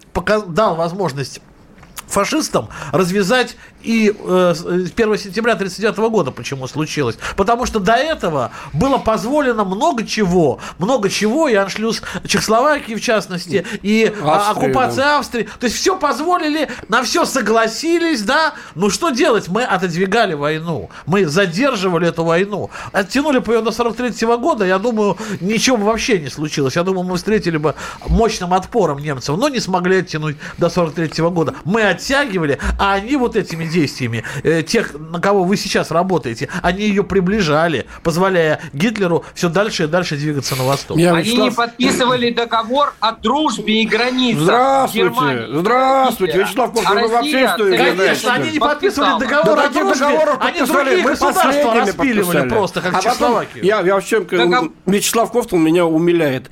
дал 0.49 0.77
возможность 0.77 1.41
фашистам 2.07 2.69
развязать 2.93 3.57
и 3.85 4.15
э, 4.19 4.55
1 4.57 5.19
сентября 5.19 5.53
1939 5.53 6.11
года 6.11 6.31
почему 6.31 6.67
случилось. 6.67 7.19
Потому 7.37 7.67
что 7.67 7.79
до 7.79 7.93
этого 7.93 8.51
было 8.73 8.99
позволено 8.99 9.65
много 9.65 10.05
чего. 10.05 10.59
Много 10.79 11.11
чего, 11.11 11.49
и 11.49 11.55
аншлюз 11.55 12.03
Чехословакии, 12.27 12.95
в 12.95 13.01
частности, 13.01 13.67
и 13.83 14.13
а, 14.23 14.37
Австрия, 14.37 14.67
оккупация 14.67 15.05
да. 15.05 15.19
Австрии. 15.19 15.49
То 15.61 15.67
есть 15.67 15.77
все 15.77 15.97
позволили, 15.99 16.69
на 16.89 17.03
все 17.03 17.25
согласились, 17.25 18.23
да. 18.23 18.55
Ну 18.75 18.91
что 18.91 19.11
делать? 19.11 19.49
Мы 19.49 19.63
отодвигали 19.63 20.35
войну. 20.35 20.89
Мы 21.07 21.27
задерживали 21.27 22.09
эту 22.09 22.25
войну. 22.25 22.71
Оттянули 22.93 23.39
по 23.41 23.53
ее 23.53 23.61
до 23.61 23.71
43 23.71 24.27
-го 24.27 24.39
года, 24.39 24.65
я 24.65 24.79
думаю, 24.79 25.17
ничего 25.41 25.77
бы 25.77 25.85
вообще 25.85 26.19
не 26.19 26.31
случилось. 26.31 26.77
Я 26.77 26.83
думаю, 26.83 27.05
мы 27.05 27.17
встретили 27.17 27.59
бы 27.59 27.75
мощным 28.07 28.55
отпором 28.55 28.99
немцев, 28.99 29.37
но 29.37 29.49
не 29.49 29.61
смогли 29.61 29.99
оттянуть 29.99 30.37
до 30.59 30.71
43 30.71 31.23
-го 31.23 31.31
года. 31.31 31.55
Мы 31.65 31.83
оттягивали, 31.83 32.59
а 32.79 32.95
они 32.95 33.17
вот 33.17 33.37
этими 33.37 33.65
действиями 33.75 34.25
э, 34.43 34.63
тех, 34.63 34.95
на 34.99 35.21
кого 35.21 35.45
вы 35.45 35.57
сейчас 35.57 35.91
работаете, 35.91 36.49
они 36.63 36.85
ее 36.85 37.05
приближали, 37.05 37.87
позволяя 38.03 38.61
Гитлеру 38.73 39.25
все 39.35 39.49
дальше 39.49 39.85
и 39.85 39.87
дальше 39.87 40.17
двигаться 40.17 40.57
на 40.57 40.65
восток. 40.65 40.97
Я, 40.97 41.15
они 41.15 41.29
Вячеслав... 41.29 41.51
не 41.51 41.55
подписывали 41.55 42.31
договор 42.31 42.95
о 43.01 43.13
дружбе 43.13 43.83
и 43.83 43.87
границах. 43.87 44.43
Здравствуйте, 44.43 45.09
Германии. 45.09 45.59
здравствуйте, 45.59 46.39
Вячеслав 46.39 46.73
Ков, 46.73 46.85
а 46.87 46.95
вы 46.95 47.09
вообще 47.09 47.49
что 47.49 47.65
Конечно, 47.77 48.33
они 48.33 48.51
не 48.51 48.59
подписывали 48.59 49.21
договор 49.21 49.57
да, 49.57 49.65
о 49.65 49.69
дружбе, 49.69 50.07
они 50.41 50.61
другие 50.63 51.03
государства 51.03 51.75
распиливали 51.75 52.49
просто, 52.49 52.81
как 52.81 52.95
а 52.95 53.03
Чехословакию. 53.03 53.65
Я, 53.65 53.81
я 53.81 53.95
вообще, 53.95 54.21
Догов... 54.21 54.69
Вячеслав 54.87 55.33
Ковтун 55.33 55.63
меня 55.63 55.85
умиляет. 55.87 56.51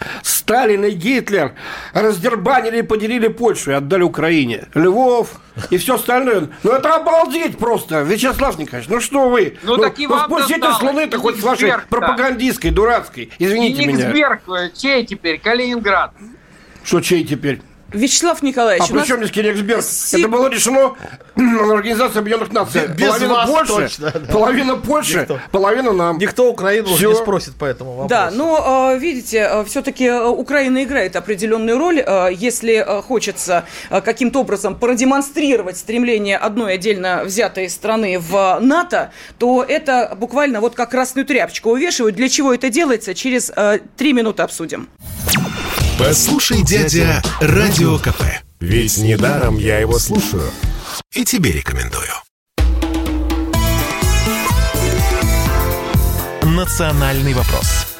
Сталин 0.53 0.85
и 0.85 0.91
Гитлер 0.91 1.55
раздербанили 1.95 2.81
и 2.81 2.83
поделили 2.83 3.29
Польшу 3.29 3.71
и 3.71 3.75
отдали 3.75 4.03
Украине. 4.03 4.67
Львов, 4.75 5.41
и 5.71 5.79
все 5.79 5.95
остальное. 5.95 6.51
Ну 6.63 6.73
это 6.73 6.95
обалдеть 6.95 7.57
просто, 7.57 8.03
Вячеслав 8.03 8.59
Николаевич. 8.59 8.91
Ну 8.91 9.01
что 9.01 9.31
вы? 9.31 9.57
Ну, 9.63 9.77
ну 9.77 9.83
так 9.83 9.99
и 9.99 10.07
ну, 10.07 10.15
вам 10.15 10.31
спустите 10.31 10.71
с 10.71 10.83
Луны-то 10.83 11.17
хоть 11.17 11.41
с 11.41 11.43
вашей 11.43 11.73
пропагандистской, 11.89 12.71
дурацкой. 12.71 13.31
Извините 13.39 13.87
меня. 13.87 14.09
Никсберг, 14.09 14.43
чей 14.77 15.07
теперь? 15.07 15.41
Калининград. 15.41 16.13
Что 16.85 17.01
чей 17.01 17.25
теперь? 17.25 17.63
Вячеслав 17.93 18.43
Николаевич. 18.43 18.91
А 18.91 18.93
при 18.93 19.07
чем 19.07 19.19
здесь 19.19 19.31
Кенигсберг? 19.31 19.83
Си... 19.83 20.21
Это 20.21 20.29
было 20.29 20.49
решено 20.49 20.95
Организацией 21.37 22.21
Объединенных 22.21 22.53
Наций. 22.53 22.89
Без 22.89 23.07
половина 23.09 23.35
вас 23.35 23.51
Польши, 23.51 23.73
точно, 23.73 24.11
да. 24.11 24.33
половина 24.33 24.77
Польши, 24.77 25.21
Никто. 25.21 25.41
половина 25.51 25.93
нам. 25.93 26.19
Никто 26.19 26.51
Украину 26.51 26.89
Все. 26.95 27.11
не 27.11 27.15
спросит 27.15 27.55
по 27.55 27.65
этому 27.65 27.93
вопросу. 27.93 28.09
Да, 28.09 28.31
но 28.31 28.95
видите, 28.97 29.49
э, 29.51 29.65
все-таки 29.65 30.05
э, 30.05 30.27
Украина 30.27 30.83
играет 30.83 31.17
определенную 31.17 31.79
роль. 31.79 32.01
Э, 32.01 32.29
если 32.33 32.85
хочется 33.07 33.65
каким-то 33.91 34.41
образом 34.41 34.79
продемонстрировать 34.79 35.77
стремление 35.77 36.37
одной 36.37 36.75
отдельно 36.75 37.23
взятой 37.25 37.69
страны 37.71 38.19
в 38.19 38.59
НАТО, 38.61 39.13
то 39.39 39.65
это 39.67 40.15
буквально 40.17 40.61
вот 40.61 40.75
как 40.75 40.91
красную 40.91 41.25
тряпочку 41.27 41.71
увешивают. 41.71 42.17
Для 42.17 42.29
чего 42.29 42.55
это 42.55 42.69
делается? 42.71 43.15
Через 43.15 43.51
три 43.97 44.13
минуты 44.13 44.43
обсудим. 44.43 44.89
Послушай, 45.99 46.63
дядя, 46.63 47.23
Радио 47.41 47.99
КП. 47.99 48.23
Ведь 48.61 48.99
недаром 48.99 49.59
я 49.59 49.79
его 49.79 49.99
слушаю. 49.99 50.51
И 51.13 51.25
тебе 51.25 51.53
рекомендую. 51.53 52.11
«Национальный 56.43 57.35
вопрос» 57.35 57.92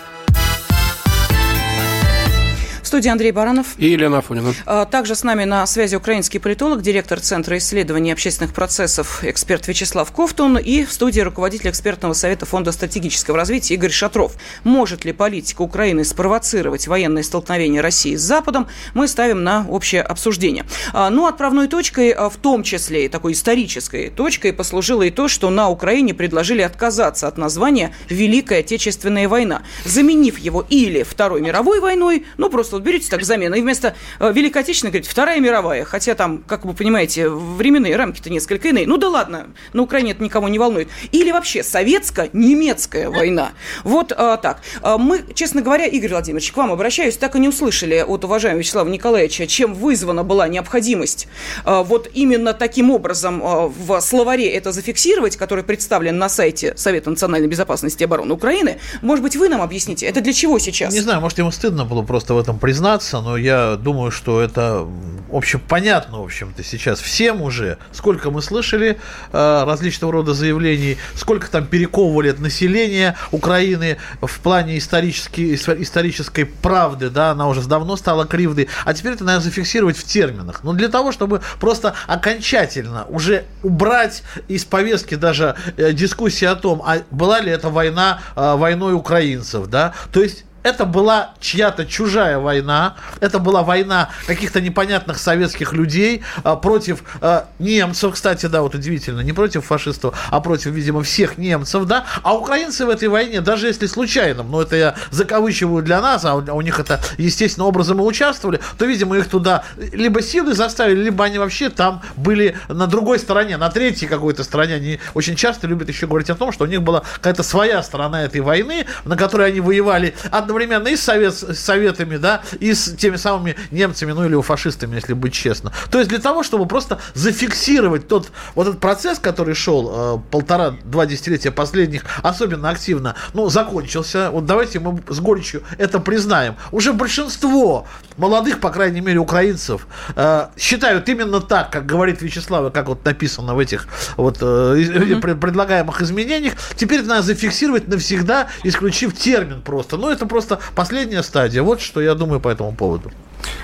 студии 2.93 3.09
Андрей 3.09 3.33
Баранов. 3.33 3.69
И 3.79 3.87
Елена 3.87 4.19
Афонина. 4.19 4.53
А, 4.67 4.85
также 4.85 5.15
с 5.15 5.25
нами 5.25 5.45
на 5.45 5.67
связи 5.67 5.97
украинский 5.97 6.39
политолог, 6.39 6.83
директор 6.83 7.19
Центра 7.21 7.57
исследований 7.57 8.13
общественных 8.13 8.53
процессов, 8.53 9.25
эксперт 9.25 9.67
Вячеслав 9.67 10.13
Ковтун 10.13 10.59
и 10.59 10.85
в 10.85 10.93
студии 10.93 11.23
руководитель 11.23 11.71
экспертного 11.71 12.13
совета 12.13 12.45
Фонда 12.45 12.71
стратегического 12.71 13.39
развития 13.39 13.77
Игорь 13.77 13.93
Шатров. 13.93 14.35
Может 14.63 15.07
ли 15.07 15.15
политика 15.15 15.63
Украины 15.63 16.05
спровоцировать 16.05 16.87
военное 16.87 17.23
столкновение 17.23 17.81
России 17.81 18.15
с 18.15 18.21
Западом, 18.21 18.69
мы 18.93 19.09
ставим 19.09 19.43
на 19.43 19.67
общее 19.71 20.03
обсуждение. 20.03 20.67
А, 20.93 21.09
ну, 21.09 21.27
отправной 21.27 21.69
точкой, 21.69 22.11
а, 22.11 22.29
в 22.29 22.37
том 22.37 22.63
числе 22.63 23.07
и 23.07 23.09
такой 23.09 23.33
исторической 23.33 24.11
точкой, 24.11 24.53
послужило 24.53 25.03
и 25.03 25.11
то, 25.11 25.29
что 25.29 25.49
на 25.49 25.71
Украине 25.71 26.13
предложили 26.13 26.61
отказаться 26.61 27.27
от 27.27 27.39
названия 27.39 27.95
«Великая 28.11 28.61
Отечественная 28.61 29.31
война», 29.31 29.63
заменив 29.87 30.37
его 30.37 30.67
или 30.69 31.05
Второй 31.05 31.41
мировой 31.41 31.81
войной, 31.81 32.27
ну, 32.37 32.51
просто 32.51 32.82
вот 32.83 32.87
берете 32.87 33.09
так 33.09 33.25
замену, 33.25 33.55
и 33.55 33.62
вместо 33.62 33.95
э, 34.19 34.33
Великой 34.33 34.62
Отечественной 34.62 34.91
говорите 34.91 35.09
Вторая 35.09 35.41
мировая, 35.41 35.85
хотя 35.85 36.15
там, 36.15 36.43
как 36.47 36.65
вы 36.65 36.75
понимаете, 36.75 37.29
временные 37.29 37.97
рамки-то 37.97 38.31
несколько 38.31 38.69
иные. 38.69 38.87
Ну 38.87 38.97
да 38.97 39.09
ладно, 39.09 39.47
на 39.73 39.83
Украине 39.83 40.12
это 40.12 40.23
никого 40.23 40.49
не 40.49 40.59
волнует. 40.59 40.89
Или 41.12 41.31
вообще 41.31 41.62
советско-немецкая 41.62 43.09
война. 43.09 43.53
Вот 43.85 44.12
а, 44.12 44.37
так. 44.37 44.61
А, 44.83 44.99
мы, 44.99 45.23
честно 45.35 45.62
говоря, 45.62 45.87
Игорь 45.87 46.11
Владимирович, 46.11 46.53
к 46.53 46.57
вам 46.57 46.73
обращаюсь, 46.73 47.17
так 47.17 47.37
и 47.37 47.39
не 47.39 47.49
услышали 47.49 48.05
от 48.07 48.25
уважаемого 48.25 48.61
Вячеслава 48.61 48.89
Николаевича, 48.89 49.47
чем 49.47 49.75
вызвана 49.75 50.25
была 50.25 50.49
необходимость 50.49 51.29
а, 51.65 51.83
вот 51.83 52.11
именно 52.12 52.53
таким 52.53 52.91
образом 52.91 53.43
а, 53.43 53.69
в 53.69 54.01
словаре 54.01 54.51
это 54.51 54.73
зафиксировать, 54.73 55.37
который 55.37 55.65
представлен 55.65 56.19
на 56.19 56.29
сайте 56.29 56.75
Совета 56.77 57.11
национальной 57.11 57.49
безопасности 57.49 58.03
и 58.03 58.05
обороны 58.05 58.35
Украины. 58.35 58.79
Может 59.01 59.23
быть, 59.23 59.37
вы 59.37 59.49
нам 59.49 59.62
объясните, 59.62 60.07
это 60.07 60.21
для 60.21 60.33
чего 60.33 60.59
сейчас? 60.59 60.93
Не 60.93 61.01
знаю, 61.01 61.21
может, 61.21 61.39
ему 61.39 61.51
стыдно 61.51 61.85
было 61.85 62.03
просто 62.03 62.35
в 62.35 62.39
этом 62.39 62.59
признаться 62.59 62.72
признаться, 62.73 63.21
но 63.21 63.37
я 63.37 63.76
думаю, 63.76 64.11
что 64.11 64.41
это, 64.41 64.88
в 65.29 65.37
общем, 65.37 65.61
понятно, 65.61 66.21
в 66.21 66.25
общем-то, 66.25 66.64
сейчас 66.64 67.00
всем 67.00 67.43
уже, 67.43 67.76
сколько 67.93 68.31
мы 68.31 68.41
слышали 68.41 68.99
э, 69.31 69.64
различного 69.67 70.11
рода 70.11 70.33
заявлений, 70.33 70.97
сколько 71.14 71.50
там 71.50 71.67
перековывали 71.67 72.31
от 72.31 72.38
населения 72.38 73.14
Украины 73.31 73.99
в 74.23 74.41
плане 74.41 74.79
исторической, 74.79 75.55
исторической 75.55 76.45
правды, 76.45 77.11
да, 77.11 77.33
она 77.33 77.47
уже 77.47 77.61
давно 77.69 77.97
стала 77.97 78.25
кривдой, 78.25 78.71
а 78.87 78.95
теперь 78.95 79.12
это 79.12 79.25
надо 79.25 79.41
зафиксировать 79.41 79.99
в 79.99 80.05
терминах. 80.05 80.64
Но 80.64 80.73
для 80.73 80.88
того, 80.88 81.12
чтобы 81.12 81.43
просто 81.61 81.93
окончательно 82.07 83.05
уже 83.11 83.45
убрать 83.62 84.23
из 84.49 84.64
повестки 84.64 85.14
даже 85.14 85.57
э, 85.76 85.93
дискуссии 85.93 86.47
о 86.47 86.57
том, 86.57 86.83
а 86.87 87.02
была 87.11 87.41
ли 87.41 87.50
это 87.50 87.69
война 87.69 88.23
э, 88.35 88.55
войной 88.57 88.95
украинцев, 88.95 89.67
да, 89.67 89.93
то 90.11 90.23
есть 90.23 90.47
это 90.62 90.85
была 90.85 91.35
чья-то 91.40 91.87
чужая 91.87 92.38
война, 92.38 92.97
это 93.21 93.38
была 93.38 93.62
война 93.62 94.11
каких-то 94.26 94.61
непонятных 94.61 95.19
советских 95.19 95.73
людей 95.73 96.23
а, 96.45 96.57
против 96.57 97.02
а, 97.21 97.49
немцев, 97.59 98.14
кстати, 98.14 98.47
да, 98.47 98.62
вот 98.62 98.75
удивительно, 98.75 99.21
не 99.21 99.33
против 99.33 99.64
фашистов, 99.64 100.19
а 100.31 100.40
против, 100.40 100.73
видимо, 100.73 101.02
всех 101.02 101.38
немцев, 101.38 101.85
да, 101.85 102.04
а 102.23 102.35
украинцы 102.35 102.87
в 102.87 102.90
этой 102.90 103.09
войне, 103.09 103.40
даже 103.40 103.66
если 103.66 103.87
случайно, 103.87 104.42
но 104.42 104.62
это 104.62 104.76
я 104.76 104.95
закавычиваю 105.11 105.83
для 105.83 106.00
нас, 106.00 106.25
а 106.25 106.35
у, 106.35 106.38
у 106.38 106.61
них 106.61 106.78
это 106.78 107.00
естественным 107.19 107.69
образом 107.69 108.00
и 108.00 108.02
участвовали, 108.02 108.61
то, 108.78 108.85
видимо, 108.85 109.16
их 109.19 109.28
туда 109.28 109.64
либо 109.76 110.23
силы 110.23 110.54
заставили, 110.54 111.02
либо 111.02 111.25
они 111.25 111.38
вообще 111.38 111.69
там 111.69 112.02
были 112.16 112.57
на 112.69 112.87
другой 112.87 113.19
стороне, 113.19 113.57
на 113.57 113.71
третьей 113.71 114.09
какой-то 114.09 114.45
стороне. 114.45 114.75
Они 114.75 115.00
очень 115.14 115.37
часто 115.37 115.66
любят 115.66 115.88
еще 115.88 116.07
говорить 116.07 116.31
о 116.31 116.35
том, 116.35 116.52
что 116.52 116.64
у 116.64 116.66
них 116.66 116.83
была 116.83 117.02
какая-то 117.16 117.42
своя 117.42 117.83
сторона 117.83 118.23
этой 118.23 118.40
войны, 118.40 118.87
на 119.04 119.16
которой 119.16 119.49
они 119.49 119.61
воевали 119.61 120.14
одновременно 120.31 120.52
и 120.61 120.97
с, 120.97 121.03
совет, 121.03 121.35
с 121.35 121.59
советами, 121.59 122.17
да, 122.17 122.43
и 122.61 122.75
с 122.75 122.95
теми 122.97 123.17
самыми 123.17 123.57
немцами, 123.71 124.13
ну 124.13 124.25
или 124.25 124.41
фашистами, 124.43 124.95
если 124.95 125.15
быть 125.15 125.33
честно. 125.33 125.73
То 125.91 125.99
есть 125.99 126.11
для 126.11 126.19
того, 126.19 126.43
чтобы 126.43 126.67
просто 126.67 126.99
зафиксировать 127.15 128.09
тот 128.09 128.31
вот 128.55 128.69
этот 128.69 128.81
процесс, 128.81 129.19
который 129.19 129.55
шел 129.55 130.17
э, 130.17 130.19
полтора-два 130.31 131.07
десятилетия 131.07 131.51
последних, 131.51 132.05
особенно 132.23 132.71
активно, 132.71 133.15
ну, 133.35 133.49
закончился. 133.49 134.31
Вот 134.31 134.47
давайте 134.47 134.81
мы 134.81 135.03
с 135.09 135.21
горечью 135.21 135.63
это 135.79 136.01
признаем. 136.01 136.57
Уже 136.71 136.93
большинство 136.93 137.87
молодых, 138.19 138.61
по 138.61 138.71
крайней 138.71 139.00
мере, 139.00 139.19
украинцев 139.19 139.87
э, 140.14 140.47
считают 140.57 141.09
именно 141.09 141.40
так, 141.40 141.71
как 141.73 141.87
говорит 141.87 142.23
Вячеслав, 142.23 142.73
как 142.73 142.88
вот 142.88 143.04
написано 143.04 143.54
в 143.54 143.59
этих 143.59 143.88
вот 144.16 144.38
э, 144.40 144.45
mm-hmm. 144.45 145.38
предлагаемых 145.38 146.02
изменениях. 146.02 146.54
Теперь 146.76 147.00
это 147.00 147.09
надо 147.09 147.23
зафиксировать 147.23 147.88
навсегда, 147.88 148.49
исключив 148.64 149.14
термин 149.14 149.62
просто. 149.62 149.97
Ну, 149.97 150.11
это 150.11 150.26
просто 150.26 150.42
просто 150.42 150.75
последняя 150.75 151.23
стадия. 151.23 151.62
Вот 151.62 151.81
что 151.81 152.00
я 152.00 152.14
думаю 152.14 152.40
по 152.40 152.49
этому 152.49 152.73
поводу. 152.73 153.11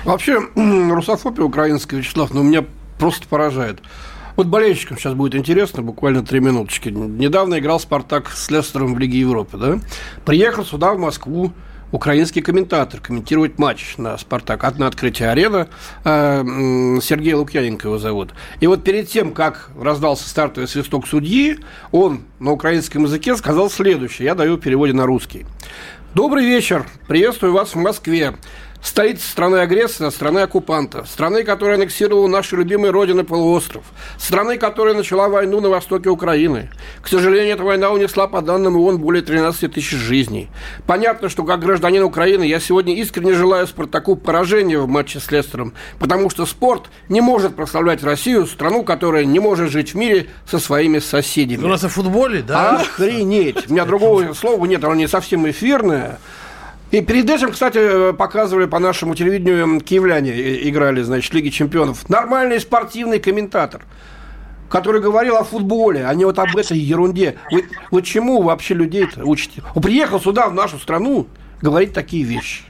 Вообще, 0.05 0.41
русофобия 0.55 1.45
украинская, 1.45 2.01
Вячеслав, 2.01 2.33
ну, 2.33 2.43
меня 2.43 2.65
просто 2.99 3.27
поражает. 3.29 3.81
Вот 4.37 4.47
болельщикам 4.47 4.97
сейчас 4.97 5.15
будет 5.15 5.35
интересно, 5.35 5.83
буквально 5.83 6.25
три 6.25 6.39
минуточки. 6.41 6.91
Недавно 6.91 7.59
играл 7.59 7.81
«Спартак» 7.81 8.31
с 8.31 8.51
Лестером 8.51 8.95
в 8.95 8.99
Лиге 8.99 9.19
Европы, 9.21 9.57
да? 9.57 9.79
Приехал 10.25 10.65
сюда, 10.65 10.95
в 10.95 10.99
Москву, 10.99 11.53
украинский 11.93 12.43
комментатор 12.43 13.01
комментировать 13.01 13.59
матч 13.59 13.97
на 13.97 14.17
«Спартак». 14.19 14.65
Одна 14.65 14.87
открытие 14.87 15.31
арена. 15.31 15.69
Э, 16.05 16.43
Сергей 17.03 17.35
Лукьяненко 17.35 17.89
его 17.89 17.99
зовут. 17.99 18.31
И 18.61 18.67
вот 18.67 18.85
перед 18.85 19.09
тем, 19.09 19.33
как 19.33 19.71
раздался 19.81 20.29
стартовый 20.29 20.69
свисток 20.69 21.07
судьи, 21.07 21.59
он 21.93 22.23
на 22.39 22.53
украинском 22.53 23.05
языке 23.05 23.37
сказал 23.37 23.71
следующее. 23.71 24.27
Я 24.27 24.35
даю 24.35 24.59
переводе 24.59 24.93
на 24.93 25.07
русский. 25.07 25.47
Добрый 26.15 26.45
вечер. 26.45 26.87
Приветствую 27.07 27.53
вас 27.53 27.75
в 27.75 27.79
Москве. 27.79 28.35
Столица 28.81 29.29
страны-агрессора, 29.29 30.11
страны-оккупанта, 30.11 31.05
страны, 31.05 31.43
которая 31.43 31.77
аннексировала 31.77 32.29
наши 32.29 32.55
любимые 32.57 32.93
родины 32.93 33.25
полуостров, 33.25 33.85
страны, 34.19 34.57
которая 34.57 34.95
начала 34.95 35.29
войну 35.29 35.61
на 35.61 35.69
востоке 35.69 36.09
Украины. 36.09 36.71
К 37.03 37.09
сожалению, 37.09 37.55
эта 37.55 37.65
война 37.65 37.91
унесла, 37.91 38.29
по 38.29 38.41
данным 38.41 38.77
ООН, 38.77 38.99
более 38.99 39.23
13 39.23 39.73
тысяч 39.73 39.91
жизней. 39.91 40.49
Понятно, 40.87 41.29
что 41.29 41.43
как 41.43 41.59
гражданин 41.61 42.05
Украины 42.05 42.45
я 42.45 42.61
сегодня 42.61 42.95
искренне 42.95 43.35
желаю 43.35 43.67
Спартаку 43.67 44.15
поражения 44.15 44.79
в 44.79 44.87
матче 44.87 45.19
с 45.19 45.31
Лестером, 45.33 45.75
потому 45.99 46.31
что 46.31 46.47
спорт 46.47 46.85
не 47.09 47.21
может 47.21 47.57
прославлять 47.57 48.05
Россию, 48.05 48.47
страну, 48.47 48.85
которая 48.85 49.25
не 49.25 49.41
может 49.41 49.71
жить 49.71 49.95
в 49.95 49.97
мире 49.97 50.29
со 50.47 50.61
своими 50.61 51.01
соседями. 51.01 51.65
У 51.65 51.69
нас 51.69 51.83
о 51.83 51.89
футболе, 51.89 52.43
да? 52.43 52.77
Охренеть! 52.77 53.69
У 53.69 53.73
меня 53.73 53.85
другого 53.85 54.33
слова 54.35 54.65
нет, 54.67 54.85
оно 54.85 54.95
не 54.95 55.09
совсем 55.09 55.51
эфирное. 55.51 56.21
И 56.91 57.03
перед 57.03 57.29
этим, 57.29 57.53
кстати, 57.53 58.13
показывали 58.13 58.67
по 58.67 58.79
нашему 58.79 59.15
телевидению, 59.15 59.81
киевляне 59.81 60.69
играли, 60.69 61.03
значит, 61.03 61.33
Лиги 61.35 61.51
Чемпионов. 61.51 62.09
Нормальный 62.09 62.61
спортивный 62.61 63.19
комментатор 63.19 63.83
который 64.69 65.01
говорил 65.01 65.37
о 65.37 65.45
футболе, 65.45 66.05
а 66.07 66.15
не 66.15 66.27
вот 66.27 66.39
об 66.39 66.55
этой 66.57 66.79
ерунде. 66.79 67.37
Вы, 67.51 67.69
вы 67.91 68.03
чему 68.03 68.43
вообще 68.43 68.75
людей-то 68.75 69.25
учите? 69.25 69.63
Он 69.75 69.81
приехал 69.81 70.21
сюда, 70.21 70.49
в 70.49 70.55
нашу 70.55 70.79
страну, 70.79 71.27
говорить 71.63 71.93
такие 71.93 72.23
вещи. 72.25 72.65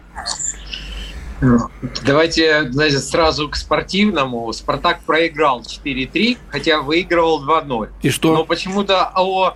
Давайте 2.05 2.71
значит, 2.73 3.05
сразу 3.05 3.49
к 3.49 3.57
спортивному. 3.57 4.53
«Спартак» 4.53 5.01
проиграл 5.07 5.63
4-3, 5.63 6.39
хотя 6.49 6.81
выигрывал 6.81 7.45
2-0. 7.45 7.89
И 8.03 8.11
что? 8.11 8.35
Но 8.35 8.45
почему-то 8.45 9.13
о... 9.15 9.55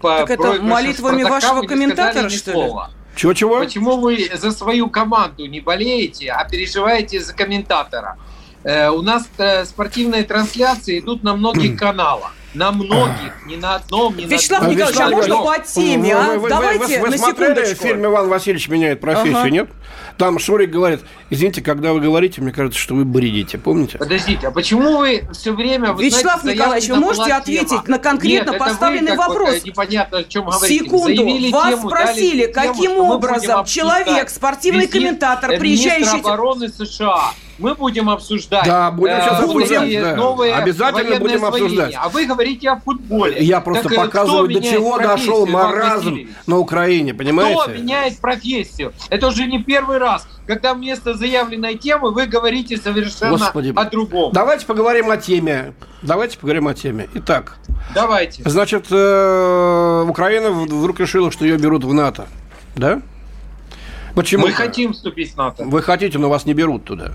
По 0.00 0.18
так 0.18 0.30
это 0.30 0.60
молитвами 0.60 1.22
вашего 1.22 1.62
комментатора, 1.62 2.28
что 2.28 2.52
ли? 2.52 2.99
Чего-чего? 3.20 3.58
Почему 3.58 3.98
вы 3.98 4.30
за 4.32 4.50
свою 4.50 4.88
команду 4.88 5.44
не 5.44 5.60
болеете, 5.60 6.30
а 6.30 6.48
переживаете 6.48 7.20
за 7.20 7.34
комментатора? 7.34 8.16
Э, 8.64 8.88
у 8.88 9.02
нас 9.02 9.28
э, 9.36 9.66
спортивные 9.66 10.24
трансляции 10.24 11.00
идут 11.00 11.22
на 11.22 11.36
многих 11.36 11.78
каналах. 11.78 12.32
На 12.52 12.72
многих, 12.72 13.46
не 13.46 13.56
на 13.56 13.76
одном, 13.76 14.16
не 14.16 14.24
Вячеслав 14.24 14.62
на. 14.62 14.68
Николаевич, 14.68 15.00
а 15.00 15.10
можно 15.10 15.36
по 15.36 15.58
теме, 15.60 16.14
а? 16.14 16.36
Вы, 16.36 16.48
Давайте 16.48 16.78
вы, 16.78 16.86
вы, 16.86 17.00
вы 17.02 17.10
на 17.10 17.18
смотрели 17.18 17.54
секундочку. 17.54 17.84
фильм 17.84 18.04
«Иван 18.06 18.28
Васильевич 18.28 18.68
меняет 18.68 19.00
профессию», 19.00 19.38
ага. 19.38 19.50
нет? 19.50 19.70
Там 20.16 20.38
Шурик 20.40 20.70
говорит, 20.70 21.00
извините, 21.30 21.62
когда 21.62 21.92
вы 21.92 22.00
говорите, 22.00 22.40
мне 22.40 22.50
кажется, 22.50 22.78
что 22.78 22.94
вы 22.94 23.04
бредите, 23.04 23.56
помните? 23.56 23.98
Подождите, 23.98 24.48
а 24.48 24.50
почему 24.50 24.98
вы 24.98 25.22
все 25.32 25.52
время... 25.52 25.92
Вы 25.92 26.06
Вячеслав 26.06 26.40
знаете, 26.40 26.58
Николаевич, 26.58 26.88
вы 26.90 26.96
можете 26.96 27.32
ответить 27.32 27.68
тема. 27.68 27.84
на 27.86 27.98
конкретно 27.98 28.50
Нет, 28.50 28.58
поставленный 28.58 29.12
вы, 29.12 29.16
вопрос? 29.16 29.64
Непонятно, 29.64 30.18
о 30.18 30.24
чем 30.24 30.46
говорите. 30.46 30.84
Секунду, 30.84 31.06
Заявили 31.06 31.52
вас 31.52 31.70
тему, 31.70 31.88
спросили, 31.88 32.46
каким 32.46 32.74
тему, 32.74 33.12
образом 33.12 33.64
человек, 33.64 34.28
спортивный 34.28 34.86
Визит, 34.86 34.92
комментатор, 34.92 35.52
э, 35.52 35.58
приезжающий... 35.58 36.10
Министр 36.10 36.28
обороны 36.28 36.68
США 36.68 37.32
мы 37.60 37.74
будем 37.74 38.10
обсуждать. 38.10 38.64
Да, 38.64 38.90
будем 38.90 39.14
э, 39.14 39.20
сейчас 39.22 39.40
обсуждать. 39.40 39.92
Да. 39.92 40.16
Новые 40.16 40.54
Обязательно 40.54 41.18
будем 41.18 41.44
обсуждать. 41.44 41.94
А 41.96 42.08
вы 42.08 42.26
говорите 42.26 42.70
о 42.70 42.80
футболе. 42.80 43.42
Я 43.42 43.60
просто 43.60 43.88
так, 43.88 44.06
показываю, 44.06 44.48
до 44.48 44.62
чего 44.62 44.98
дошел 44.98 45.46
маразм 45.46 46.28
на 46.46 46.58
Украине, 46.58 47.14
понимаете? 47.14 47.60
Кто 47.60 47.72
меняет 47.72 48.18
профессию? 48.18 48.92
Это 49.08 49.28
уже 49.28 49.46
не 49.46 49.62
первый 49.62 49.98
раз, 49.98 50.26
когда 50.46 50.74
вместо 50.74 51.14
заявленной 51.14 51.76
темы 51.76 52.10
вы 52.10 52.26
говорите 52.26 52.76
совершенно 52.76 53.38
Господи. 53.38 53.72
о 53.74 53.84
другом. 53.84 54.32
Давайте 54.32 54.66
поговорим 54.66 55.10
о 55.10 55.16
теме. 55.16 55.74
Давайте 56.02 56.38
поговорим 56.38 56.68
о 56.68 56.74
теме. 56.74 57.08
Итак. 57.14 57.58
Давайте. 57.94 58.42
Значит, 58.48 58.86
э, 58.90 60.04
Украина 60.08 60.50
вдруг 60.50 60.98
решила, 61.00 61.30
что 61.30 61.44
ее 61.44 61.58
берут 61.58 61.84
в 61.84 61.92
НАТО. 61.92 62.26
Да? 62.76 63.02
Почему? 64.14 64.46
Мы 64.46 64.52
хотим 64.52 64.92
вступить 64.92 65.32
в 65.32 65.36
НАТО. 65.36 65.64
Вы 65.64 65.82
хотите, 65.82 66.18
но 66.18 66.28
вас 66.28 66.46
не 66.46 66.54
берут 66.54 66.84
туда. 66.84 67.12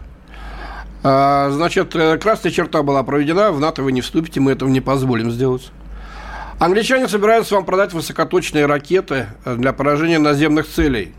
А, 1.07 1.51
значит, 1.51 1.95
э, 1.95 2.17
красная 2.17 2.51
черта 2.51 2.81
была 2.81 3.03
проведена, 3.03 3.51
в 3.51 3.59
НАТО 3.59 3.83
вы 3.83 3.91
не 3.91 4.01
вступите, 4.01 4.39
мы 4.39 4.53
этого 4.53 4.67
не 4.69 4.81
позволим 4.81 5.29
сделать. 5.29 5.71
Англичане 6.57 7.07
собираются 7.07 7.53
вам 7.53 7.63
продать 7.63 7.93
высокоточные 7.93 8.65
ракеты 8.65 9.27
для 9.45 9.71
поражения 9.71 10.17
наземных 10.17 10.67
целей. 10.67 11.13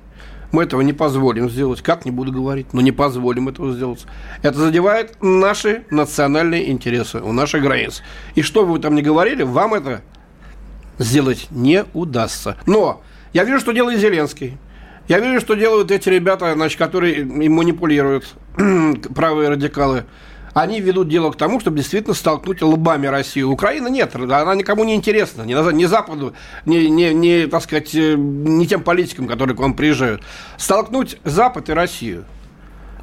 Мы 0.51 0.65
этого 0.65 0.81
не 0.81 0.93
позволим 0.93 1.49
сделать. 1.49 1.83
Как, 1.83 2.05
не 2.05 2.11
буду 2.11 2.33
говорить, 2.33 2.73
но 2.73 2.81
не 2.81 2.91
позволим 2.91 3.49
этого 3.49 3.73
сделать. 3.73 4.07
Это 4.43 4.59
задевает 4.59 5.23
наши 5.23 5.85
национальные 5.91 6.73
интересы 6.73 7.21
у 7.21 7.31
наших 7.31 7.63
границ. 7.63 8.03
И 8.35 8.43
что 8.43 8.67
бы 8.67 8.73
вы 8.73 8.79
там 8.81 8.97
ни 8.97 9.03
говорили, 9.03 9.45
вам 9.45 9.75
это 9.75 10.03
сделать 10.99 11.47
не 11.51 11.85
удастся. 11.95 12.57
Но 12.67 13.03
я 13.33 13.45
вижу, 13.45 13.61
что 13.61 13.71
делает 13.71 14.01
Зеленский. 14.01 14.59
Я 15.09 15.21
вижу, 15.21 15.41
что 15.41 15.55
делают 15.55 15.91
эти 15.91 16.09
ребята, 16.09 16.53
значит, 16.55 16.79
которые 16.79 17.17
им 17.21 17.53
манипулируют, 17.53 18.35
правые 19.15 19.51
радикалы. 19.51 20.05
Они 20.53 20.81
ведут 20.81 21.09
дело 21.09 21.31
к 21.31 21.37
тому, 21.37 21.61
чтобы 21.61 21.77
действительно 21.77 22.15
столкнуть 22.15 22.63
лбами 22.63 23.07
Россию. 23.07 23.51
Украина 23.51 23.89
нет, 23.89 24.17
она 24.17 24.55
никому 24.55 24.85
не 24.85 24.95
интересна, 24.95 25.43
ни, 25.43 25.53
ни 25.75 25.85
Западу, 25.85 26.33
ни, 26.65 26.79
ни, 26.87 27.13
ни, 27.13 27.47
так 27.47 27.63
сказать, 27.63 27.93
ни 27.93 28.65
тем 28.65 28.83
политикам, 28.83 29.29
которые 29.29 29.55
к 29.55 29.61
вам 29.61 29.75
приезжают. 29.75 30.23
Столкнуть 30.57 31.19
Запад 31.25 31.69
и 31.69 31.73
Россию. 31.73 32.25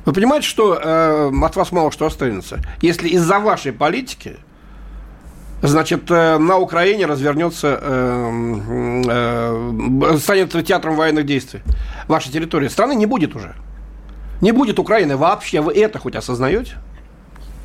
Вы 0.06 0.14
понимаете, 0.14 0.48
что 0.48 0.80
э, 0.82 1.32
от 1.44 1.56
вас 1.56 1.72
мало 1.72 1.92
что 1.92 2.08
останется? 2.08 2.60
Если 2.82 3.10
из-за 3.10 3.40
вашей 3.40 3.72
политики 3.72 4.38
значит, 5.68 6.10
на 6.10 6.58
Украине 6.58 7.06
развернется, 7.06 7.80
э, 7.82 8.56
э, 9.08 10.18
станет 10.18 10.66
театром 10.66 10.96
военных 10.96 11.26
действий. 11.26 11.62
Ваша 12.08 12.32
территория 12.32 12.70
страны 12.70 12.96
не 12.96 13.06
будет 13.06 13.36
уже. 13.36 13.56
Не 14.42 14.52
будет 14.52 14.78
Украины 14.80 15.18
вообще. 15.18 15.62
Вы 15.62 15.74
это 15.74 16.00
хоть 16.00 16.16
осознаете? 16.16 16.74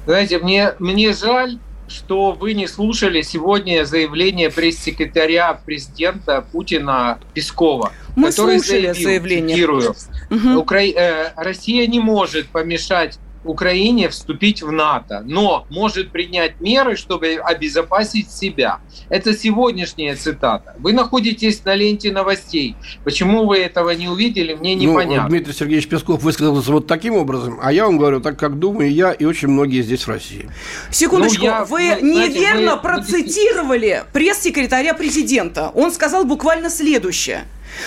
Знаете, 0.07 0.39
мне, 0.39 0.75
мне 0.79 1.13
жаль, 1.13 1.59
что 1.89 2.33
вы 2.33 2.55
не 2.55 2.67
слушали 2.67 3.23
сегодня 3.23 3.85
заявление 3.85 4.51
пресс-секретаря 4.51 5.55
президента 5.55 6.45
Путина 6.53 7.19
Пескова. 7.35 7.93
Мы 8.15 8.31
который 8.31 8.61
слушали 8.61 8.93
заявил, 8.93 9.09
заявление. 9.09 9.57
Цитирую, 9.57 9.95
угу. 10.31 10.61
Укра... 10.61 10.83
э, 10.83 11.33
Россия 11.37 11.87
не 11.87 12.01
может 12.01 12.49
помешать 12.49 13.19
Украине 13.45 14.09
вступить 14.09 14.63
в 14.63 14.73
НАТО, 14.73 15.23
но 15.25 15.67
может 15.71 16.11
принять 16.11 16.61
меры, 16.61 16.97
чтобы 16.97 17.35
обезопасить 17.43 18.31
себя. 18.31 18.81
Это 19.09 19.37
сегодняшняя 19.37 20.17
цитата. 20.17 20.75
Вы 20.79 20.93
находитесь 20.93 21.65
на 21.65 21.75
ленте 21.75 22.13
новостей. 22.13 22.77
Почему 23.05 23.47
вы 23.47 23.59
этого 23.59 23.91
не 23.91 24.09
увидели, 24.09 24.55
мне 24.55 24.75
непонятно. 24.75 25.25
Ну, 25.25 25.29
Дмитрий 25.29 25.53
Сергеевич 25.53 25.89
Песков 25.89 26.23
высказался 26.23 26.73
вот 26.73 26.87
таким 26.87 27.15
образом, 27.15 27.59
а 27.63 27.73
я 27.73 27.85
вам 27.87 27.99
говорю 27.99 28.21
так, 28.21 28.39
как 28.39 28.59
думаю 28.59 28.93
я 28.93 29.13
и 29.13 29.25
очень 29.25 29.49
многие 29.49 29.83
здесь 29.83 30.03
в 30.03 30.09
России. 30.09 30.49
Секундочку, 30.91 31.41
ну, 31.41 31.47
я, 31.47 31.65
вы 31.65 31.97
ну, 32.01 32.27
неверно 32.27 32.77
вы... 32.77 32.83
процитировали 32.83 34.05
пресс-секретаря 34.13 34.95
президента. 34.95 35.71
Он 35.75 35.93
сказал 35.93 36.25
буквально 36.25 36.71
следующее. 36.71 37.45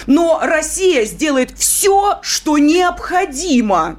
Но 0.08 0.40
Россия 0.42 1.06
сделает 1.06 1.52
все, 1.52 2.20
что 2.22 2.58
необходимо 2.58 3.98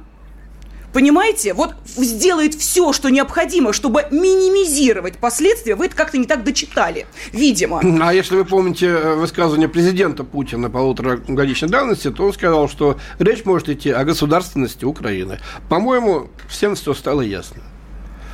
Понимаете? 0.93 1.53
Вот 1.53 1.73
сделает 1.85 2.53
все, 2.53 2.93
что 2.93 3.09
необходимо, 3.09 3.73
чтобы 3.73 4.05
минимизировать 4.11 5.17
последствия. 5.17 5.75
Вы 5.75 5.87
это 5.87 5.95
как-то 5.95 6.17
не 6.17 6.25
так 6.25 6.43
дочитали, 6.43 7.07
видимо. 7.31 7.81
А 8.01 8.13
если 8.13 8.35
вы 8.35 8.45
помните 8.45 8.87
э, 8.87 9.15
высказывание 9.15 9.67
президента 9.67 10.23
Путина 10.23 10.69
полуторагодичной 10.69 11.69
давности, 11.69 12.11
то 12.11 12.25
он 12.25 12.33
сказал, 12.33 12.69
что 12.69 12.97
речь 13.17 13.43
может 13.45 13.69
идти 13.69 13.89
о 13.89 14.03
государственности 14.03 14.85
Украины. 14.85 15.39
По-моему, 15.67 16.27
всем 16.47 16.75
все 16.75 16.93
стало 16.93 17.21
ясно. 17.21 17.63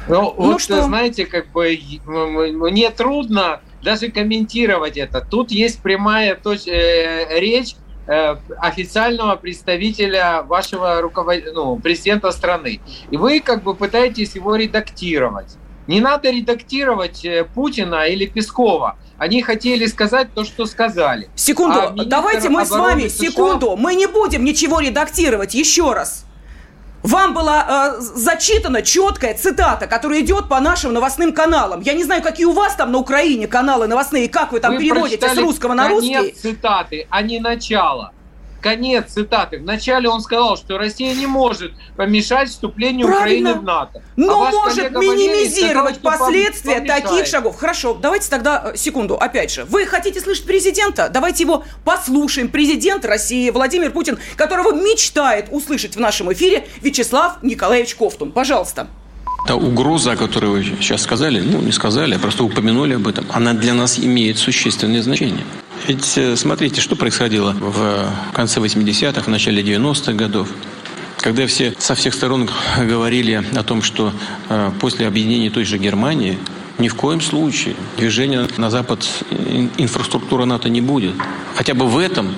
Ну, 0.10 0.34
ну 0.38 0.52
вот, 0.54 0.62
что? 0.62 0.82
знаете, 0.84 1.26
как 1.26 1.52
бы 1.52 1.78
мне 2.06 2.90
трудно 2.90 3.62
даже 3.84 4.10
комментировать 4.10 4.98
это. 4.98 5.22
Тут 5.22 5.52
есть 5.52 5.82
прямая 5.82 6.36
точ- 6.36 6.70
э, 6.70 7.40
речь 7.40 7.76
официального 8.58 9.36
представителя 9.36 10.44
вашего 10.44 11.02
руковод... 11.02 11.44
ну, 11.54 11.78
президента 11.78 12.32
страны. 12.32 12.82
И 13.12 13.18
вы 13.18 13.40
как 13.40 13.64
бы 13.64 13.76
пытаетесь 13.76 14.36
его 14.36 14.56
редактировать. 14.56 15.58
Не 15.88 16.02
надо 16.02 16.30
редактировать 16.30 17.26
э, 17.26 17.44
Путина 17.44 18.04
или 18.06 18.28
Пескова. 18.28 18.98
Они 19.18 19.42
хотели 19.42 19.88
сказать 19.88 20.28
то, 20.36 20.44
что 20.46 20.66
сказали. 20.68 21.30
Секунду, 21.36 21.80
а 21.80 22.06
давайте 22.06 22.50
мы 22.50 22.64
с 22.64 22.70
вами, 22.70 23.08
США... 23.08 23.28
секунду, 23.28 23.76
мы 23.76 23.96
не 23.96 24.06
будем 24.06 24.46
ничего 24.46 24.80
редактировать, 24.80 25.56
еще 25.56 25.94
раз. 25.94 26.26
Вам 27.04 27.34
была 27.34 27.96
э, 27.98 28.02
зачитана 28.02 28.82
четкая 28.82 29.34
цитата, 29.34 29.88
которая 29.88 30.22
идет 30.22 30.50
по 30.50 30.60
нашим 30.60 30.94
новостным 30.94 31.34
каналам. 31.34 31.82
Я 31.82 31.94
не 31.94 32.04
знаю, 32.04 32.22
какие 32.22 32.46
у 32.46 32.52
вас 32.52 32.76
там 32.76 32.92
на 32.92 32.98
Украине 32.98 33.48
каналы 33.48 33.88
новостные, 33.88 34.28
как 34.28 34.52
вы 34.52 34.60
там 34.60 34.74
вы 34.74 34.80
переводите 34.80 35.28
с 35.28 35.38
русского 35.38 35.74
на 35.74 35.88
русский. 35.90 36.10
Нет 36.10 36.38
цитаты, 36.38 37.08
а 37.10 37.22
не 37.22 37.40
начало. 37.40 38.12
Конец 38.62 39.14
цитаты. 39.14 39.60
Вначале 39.60 40.10
он 40.10 40.22
сказал, 40.22 40.58
что 40.58 40.78
Россия 40.78 41.14
не 41.16 41.28
может 41.28 41.72
помешать 41.96 42.50
вступлению 42.50 43.08
Правильно. 43.08 43.52
Украины 43.52 43.62
в 43.62 43.64
НАТО. 43.64 44.04
Но 44.16 44.46
а 44.46 44.52
может 44.52 44.92
минимизировать 44.92 45.96
сказал, 45.96 46.20
последствия 46.20 46.76
помешает. 46.76 47.04
таких 47.04 47.26
шагов. 47.28 47.58
Хорошо, 47.58 47.94
давайте 47.94 48.30
тогда 48.30 48.72
э, 48.74 48.78
секунду, 48.78 49.16
опять 49.16 49.52
же. 49.52 49.66
Вы 49.66 49.86
хотите 49.86 50.20
слышать 50.20 50.46
президента? 50.46 51.10
Давайте 51.10 51.44
его 51.44 51.64
послушаем. 51.86 52.50
Президент 52.50 53.06
России 53.06 53.50
Владимир 53.50 53.92
Путин, 53.92 54.20
которого 54.36 54.74
мечтает 54.74 55.48
услышать 55.52 55.96
в 55.96 56.00
нашем 56.00 56.32
эфире 56.34 56.68
Вячеслав 56.82 57.42
Николаевич 57.42 57.96
Ковтун. 57.96 58.32
Пожалуйста. 58.32 58.88
Та 59.48 59.56
угроза, 59.56 60.12
о 60.12 60.16
которой 60.16 60.52
вы 60.52 60.64
сейчас 60.64 61.02
сказали, 61.02 61.40
ну, 61.42 61.62
не 61.62 61.72
сказали, 61.72 62.16
а 62.16 62.20
просто 62.20 62.44
упомянули 62.44 62.94
об 62.94 63.08
этом, 63.08 63.26
она 63.30 63.54
для 63.54 63.74
нас 63.74 63.98
имеет 64.00 64.38
существенное 64.38 65.02
значение. 65.02 65.44
Ведь 65.88 66.18
э, 66.18 66.36
смотрите, 66.36 66.82
что 66.82 66.96
происходило 66.96 67.54
в 67.54 68.12
конце 68.34 68.60
80-х, 68.60 69.22
в 69.22 69.28
начале 69.28 69.64
90-х 69.64 70.14
годов. 70.14 70.50
Когда 71.18 71.48
все 71.48 71.74
со 71.80 71.96
всех 71.96 72.14
сторон 72.14 72.50
говорили 72.78 73.44
о 73.56 73.64
том, 73.64 73.82
что 73.82 74.14
э, 74.50 74.72
после 74.80 75.08
объединения 75.08 75.50
той 75.50 75.64
же 75.64 75.78
Германии 75.78 76.38
ни 76.78 76.88
в 76.88 76.96
коем 76.96 77.20
случае 77.22 77.76
движения 77.98 78.48
на 78.58 78.70
запад 78.70 79.06
ин- 79.32 79.72
инфраструктура 79.78 80.46
НАТО 80.46 80.70
не 80.70 80.82
будет. 80.82 81.16
Хотя 81.56 81.74
бы 81.74 81.88
в 81.88 81.98
этом 81.98 82.36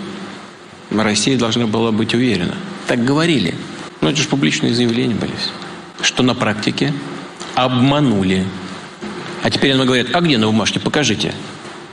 Россия 0.92 1.38
должна 1.38 1.68
была 1.68 1.92
быть 1.92 2.14
уверена. 2.14 2.56
Так 2.88 3.04
говорили. 3.04 3.54
Но 4.02 4.10
это 4.10 4.22
же 4.22 4.28
публичные 4.28 4.74
заявления 4.74 5.16
были. 5.16 5.34
Что 6.02 6.24
на 6.24 6.36
практике 6.36 6.94
обманули. 7.56 8.46
А 9.44 9.50
теперь 9.50 9.76
нам 9.76 9.86
говорят, 9.86 10.08
а 10.14 10.22
где 10.22 10.38
на 10.38 10.48
бумажке, 10.48 10.80
покажите. 10.80 11.34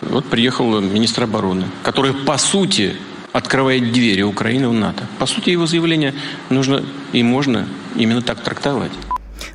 Вот 0.02 0.26
приехал 0.26 0.80
министр 0.80 1.24
обороны, 1.24 1.64
который 1.82 2.12
по 2.12 2.38
сути 2.38 2.96
открывает 3.32 3.92
двери 3.92 4.22
Украины 4.22 4.68
в 4.68 4.72
НАТО. 4.72 5.06
По 5.18 5.26
сути, 5.26 5.50
его 5.50 5.66
заявление 5.66 6.14
нужно 6.50 6.84
и 7.12 7.22
можно 7.22 7.66
именно 7.96 8.22
так 8.22 8.42
трактовать. 8.42 8.92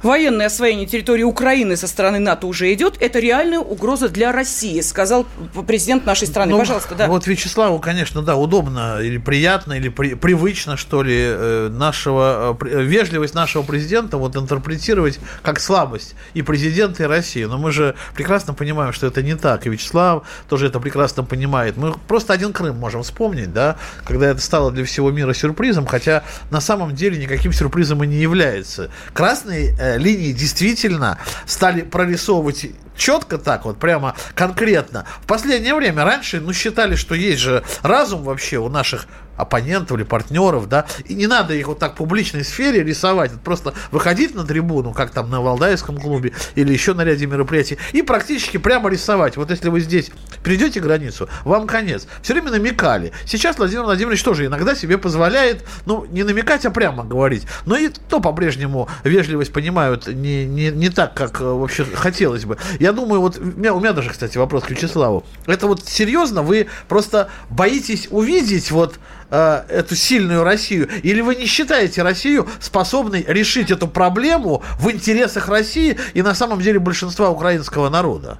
Военное 0.03 0.47
освоение 0.47 0.85
территории 0.85 1.23
Украины 1.23 1.77
со 1.77 1.87
стороны 1.87 2.19
НАТО 2.19 2.45
уже 2.47 2.71
идет. 2.73 2.97
Это 2.99 3.19
реальная 3.19 3.59
угроза 3.59 4.09
для 4.09 4.33
России, 4.33 4.81
сказал 4.81 5.25
президент 5.65 6.05
нашей 6.05 6.27
страны. 6.27 6.51
Ну, 6.51 6.59
Пожалуйста, 6.59 6.93
да. 6.95 7.07
Вот 7.07 7.25
Вячеславу, 7.25 7.79
конечно, 7.79 8.21
да, 8.21 8.35
удобно 8.35 8.99
или 9.01 9.17
приятно, 9.17 9.73
или 9.73 9.87
при- 9.87 10.15
привычно, 10.15 10.75
что 10.75 11.03
ли, 11.03 11.15
э, 11.17 11.69
нашего, 11.71 12.51
э, 12.51 12.55
при- 12.55 12.83
вежливость 12.83 13.33
нашего 13.33 13.63
президента 13.63 14.17
вот 14.17 14.35
интерпретировать 14.35 15.19
как 15.41 15.61
слабость 15.61 16.15
и 16.33 16.41
президента, 16.41 17.03
и 17.03 17.05
России. 17.05 17.45
Но 17.45 17.57
мы 17.57 17.71
же 17.71 17.95
прекрасно 18.13 18.53
понимаем, 18.53 18.91
что 18.91 19.07
это 19.07 19.23
не 19.23 19.35
так. 19.35 19.65
И 19.65 19.69
Вячеслав 19.69 20.23
тоже 20.49 20.67
это 20.67 20.81
прекрасно 20.81 21.23
понимает. 21.23 21.77
Мы 21.77 21.93
просто 22.09 22.33
один 22.33 22.51
Крым 22.51 22.75
можем 22.77 23.03
вспомнить, 23.03 23.53
да, 23.53 23.77
когда 24.03 24.27
это 24.27 24.41
стало 24.41 24.69
для 24.71 24.83
всего 24.83 25.11
мира 25.11 25.33
сюрпризом, 25.33 25.85
хотя 25.85 26.23
на 26.51 26.59
самом 26.59 26.93
деле 26.93 27.17
никаким 27.17 27.53
сюрпризом 27.53 28.03
и 28.03 28.07
не 28.07 28.17
является. 28.17 28.89
Красные 29.13 29.73
э, 29.79 29.92
линии 29.97 30.31
действительно 30.31 31.17
стали 31.45 31.81
прорисовывать 31.81 32.67
четко 32.95 33.37
так 33.37 33.65
вот, 33.65 33.79
прямо 33.79 34.15
конкретно. 34.35 35.05
В 35.21 35.27
последнее 35.27 35.75
время 35.75 36.03
раньше, 36.03 36.39
ну, 36.39 36.53
считали, 36.53 36.95
что 36.95 37.15
есть 37.15 37.41
же 37.41 37.63
разум 37.81 38.23
вообще 38.23 38.57
у 38.57 38.69
наших 38.69 39.07
оппонентов 39.37 39.97
или 39.97 40.03
партнеров, 40.03 40.67
да, 40.69 40.85
и 41.05 41.13
не 41.13 41.27
надо 41.27 41.53
их 41.53 41.67
вот 41.67 41.79
так 41.79 41.93
в 41.93 41.95
публичной 41.95 42.43
сфере 42.43 42.83
рисовать, 42.83 43.31
просто 43.43 43.73
выходить 43.91 44.35
на 44.35 44.43
трибуну, 44.43 44.93
как 44.93 45.11
там 45.11 45.29
на 45.29 45.41
Валдаевском 45.41 45.97
клубе 45.97 46.33
или 46.55 46.71
еще 46.71 46.93
на 46.93 47.03
ряде 47.03 47.25
мероприятий, 47.25 47.77
и 47.91 48.01
практически 48.01 48.57
прямо 48.57 48.89
рисовать. 48.89 49.37
Вот 49.37 49.49
если 49.49 49.69
вы 49.69 49.79
здесь 49.79 50.11
перейдете 50.43 50.79
границу, 50.79 51.29
вам 51.43 51.67
конец. 51.67 52.07
Все 52.21 52.33
время 52.33 52.51
намекали. 52.51 53.11
Сейчас 53.25 53.57
Владимир 53.57 53.83
Владимирович 53.83 54.23
тоже 54.23 54.45
иногда 54.45 54.75
себе 54.75 54.97
позволяет, 54.97 55.65
ну, 55.85 56.05
не 56.05 56.23
намекать, 56.23 56.65
а 56.65 56.71
прямо 56.71 57.03
говорить. 57.03 57.45
Но 57.65 57.77
и 57.77 57.89
то 57.89 58.19
по-прежнему 58.19 58.89
вежливость 59.03 59.53
понимают 59.53 60.07
не, 60.07 60.45
не, 60.45 60.69
не 60.71 60.89
так, 60.89 61.13
как 61.13 61.41
э, 61.41 61.43
вообще 61.43 61.85
хотелось 61.85 62.45
бы. 62.45 62.57
Я 62.79 62.91
думаю, 62.91 63.21
вот 63.21 63.37
у 63.37 63.43
меня, 63.43 63.73
у 63.73 63.79
меня 63.79 63.93
даже, 63.93 64.09
кстати, 64.09 64.37
вопрос 64.37 64.63
к 64.63 64.71
Вячеславу. 64.71 65.25
Это 65.45 65.67
вот 65.67 65.87
серьезно, 65.87 66.43
вы 66.43 66.67
просто 66.87 67.29
боитесь 67.49 68.07
увидеть 68.11 68.71
вот 68.71 68.99
э, 69.33 69.63
эту 69.67 69.95
сильную 69.95 70.43
Россию? 70.43 70.87
Или 71.01 71.21
вы 71.21 71.35
не 71.35 71.47
считаете 71.47 72.03
Россию 72.03 72.47
способной 72.59 73.25
решить 73.27 73.71
эту 73.71 73.87
проблему 73.87 74.63
в 74.79 74.91
интересах 74.91 75.47
России 75.49 75.97
и 76.13 76.21
на 76.21 76.35
самом 76.35 76.61
деле 76.61 76.79
большинства 76.79 77.31
украинского 77.31 77.89
народа? 77.89 78.37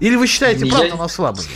Или 0.00 0.16
вы 0.16 0.26
считаете, 0.26 0.66
Я- 0.66 0.74
правда, 0.74 0.96
нас 0.96 1.12
слабыми? 1.12 1.46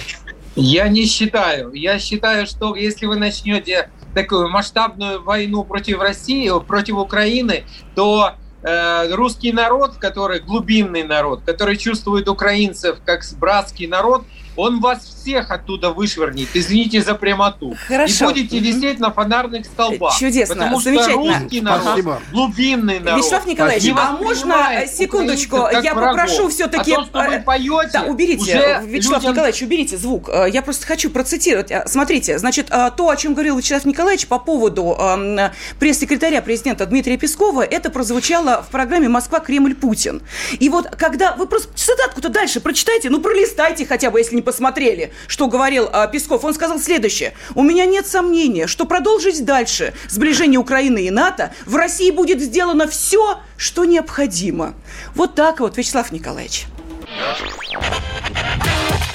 Я 0.57 0.89
не 0.89 1.07
считаю. 1.07 1.73
Я 1.73 1.99
считаю, 1.99 2.47
что 2.47 2.77
если 2.77 3.07
вы 3.07 3.17
начнете 3.17 3.91
такую 4.15 4.49
масштабную 4.49 5.23
войну 5.23 5.65
против 5.65 6.01
России, 6.01 6.51
против 6.67 6.97
Украины, 6.97 7.65
то 7.95 8.33
э, 8.63 9.15
русский 9.15 9.53
народ, 9.53 9.97
который 9.97 10.41
глубинный 10.41 11.03
народ, 11.03 11.43
который 11.47 11.77
чувствует 11.77 12.29
украинцев 12.29 12.99
как 13.05 13.23
братский 13.39 13.87
народ, 13.87 14.25
он 14.57 14.81
вас 14.81 15.16
всех 15.27 15.51
оттуда 15.51 15.91
вышвырнет. 15.91 16.49
Извините 16.55 17.03
за 17.03 17.15
прямоту. 17.17 17.75
Хорошо. 17.89 18.27
И 18.31 18.35
будете 18.45 18.59
висеть 18.61 19.01
на 19.01 19.11
фонарных 19.13 19.67
столбах. 19.67 20.17
Чудесно, 20.19 20.55
Потому 20.55 20.81
что 20.81 20.91
замечательно. 20.91 21.39
русский 21.41 21.61
народ, 21.61 21.83
Спасибо. 21.83 22.21
глубинный 22.33 23.01
народ. 23.01 23.19
Вячеслав 23.21 23.47
Николаевич, 23.47 23.93
а 23.97 24.13
можно, 24.13 24.55
э, 24.73 24.87
секундочку, 24.87 25.57
я 25.57 25.95
врагов. 25.95 26.11
попрошу 26.17 26.49
всё-таки, 26.49 26.93
А 26.93 26.97
то, 26.97 27.05
что 27.07 27.23
э, 27.23 27.29
вы 27.39 27.41
поете, 27.45 27.91
Да, 27.93 28.03
уберите, 28.05 28.41
уже 28.43 28.83
Вячеслав 28.87 29.19
людям- 29.23 29.33
Николаевич, 29.33 29.63
уберите 29.63 29.97
звук. 29.97 30.29
Э, 30.29 30.47
Я 30.49 30.63
просто 30.63 30.87
хочу 30.87 31.11
процитировать. 31.11 31.71
Э, 31.73 31.83
Смотрите, 31.87 32.39
значит, 32.39 32.69
э, 32.71 32.91
то, 32.97 33.09
о 33.11 33.17
чем 33.17 33.35
говорил 33.35 33.57
Вячеслав 33.59 33.85
Николаевич 33.85 34.27
по 34.29 34.39
поводу 34.39 34.95
эм, 34.99 35.51
пресс-секретаря 35.81 36.41
президента 36.41 36.87
Дмитрия 36.87 37.17
Пескова, 37.17 37.63
это 37.63 37.91
прозвучало 37.91 38.63
в 38.63 38.71
программе 38.71 39.09
«Москва, 39.09 39.41
Кремль, 39.41 39.75
Путин». 39.75 40.23
И 40.61 40.69
вот 40.69 40.87
когда 40.97 41.35
вы 41.35 41.47
просто 41.49 41.73
цитатку-то 41.75 42.29
дальше 42.29 42.61
прочитайте, 42.61 43.11
ну 43.11 43.21
пролистайте 43.21 43.85
хотя 43.87 44.11
бы, 44.11 44.21
если 44.21 44.37
не 44.37 44.43
посмотрели, 44.43 45.13
что 45.27 45.49
говорил 45.49 45.89
э, 45.93 46.09
Песков. 46.11 46.45
Он 46.45 46.55
сказал 46.55 46.79
следующее. 46.81 47.35
У 47.55 47.63
меня 47.63 47.87
нет 47.87 48.07
сомнения, 48.07 48.67
что 48.67 48.85
продолжить 48.85 49.45
дальше 49.45 49.95
сближение 50.09 50.59
Украины 50.59 51.07
и 51.07 51.11
НАТО 51.11 51.53
в 51.67 51.77
России 51.77 52.11
будет 52.11 52.41
сделано 52.41 52.87
все, 52.89 53.41
что 53.57 53.85
необходимо. 53.85 54.75
Вот 55.15 55.35
так 55.35 55.61
вот, 55.61 55.77
Вячеслав 55.77 56.13
Николаевич. 56.13 56.67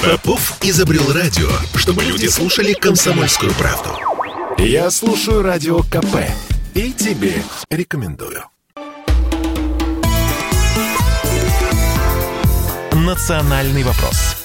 Попов 0.03 0.53
изобрел 0.61 1.11
радио, 1.13 1.49
чтобы 1.75 2.03
люди 2.03 2.27
слушали 2.27 2.73
комсомольскую 2.73 3.53
правду. 3.53 3.89
Я 4.57 4.89
слушаю 4.89 5.43
радио 5.43 5.79
КП 5.83 6.17
и 6.73 6.91
тебе 6.91 7.35
рекомендую. 7.69 8.43
«Национальный 12.93 13.83
вопрос». 13.83 14.40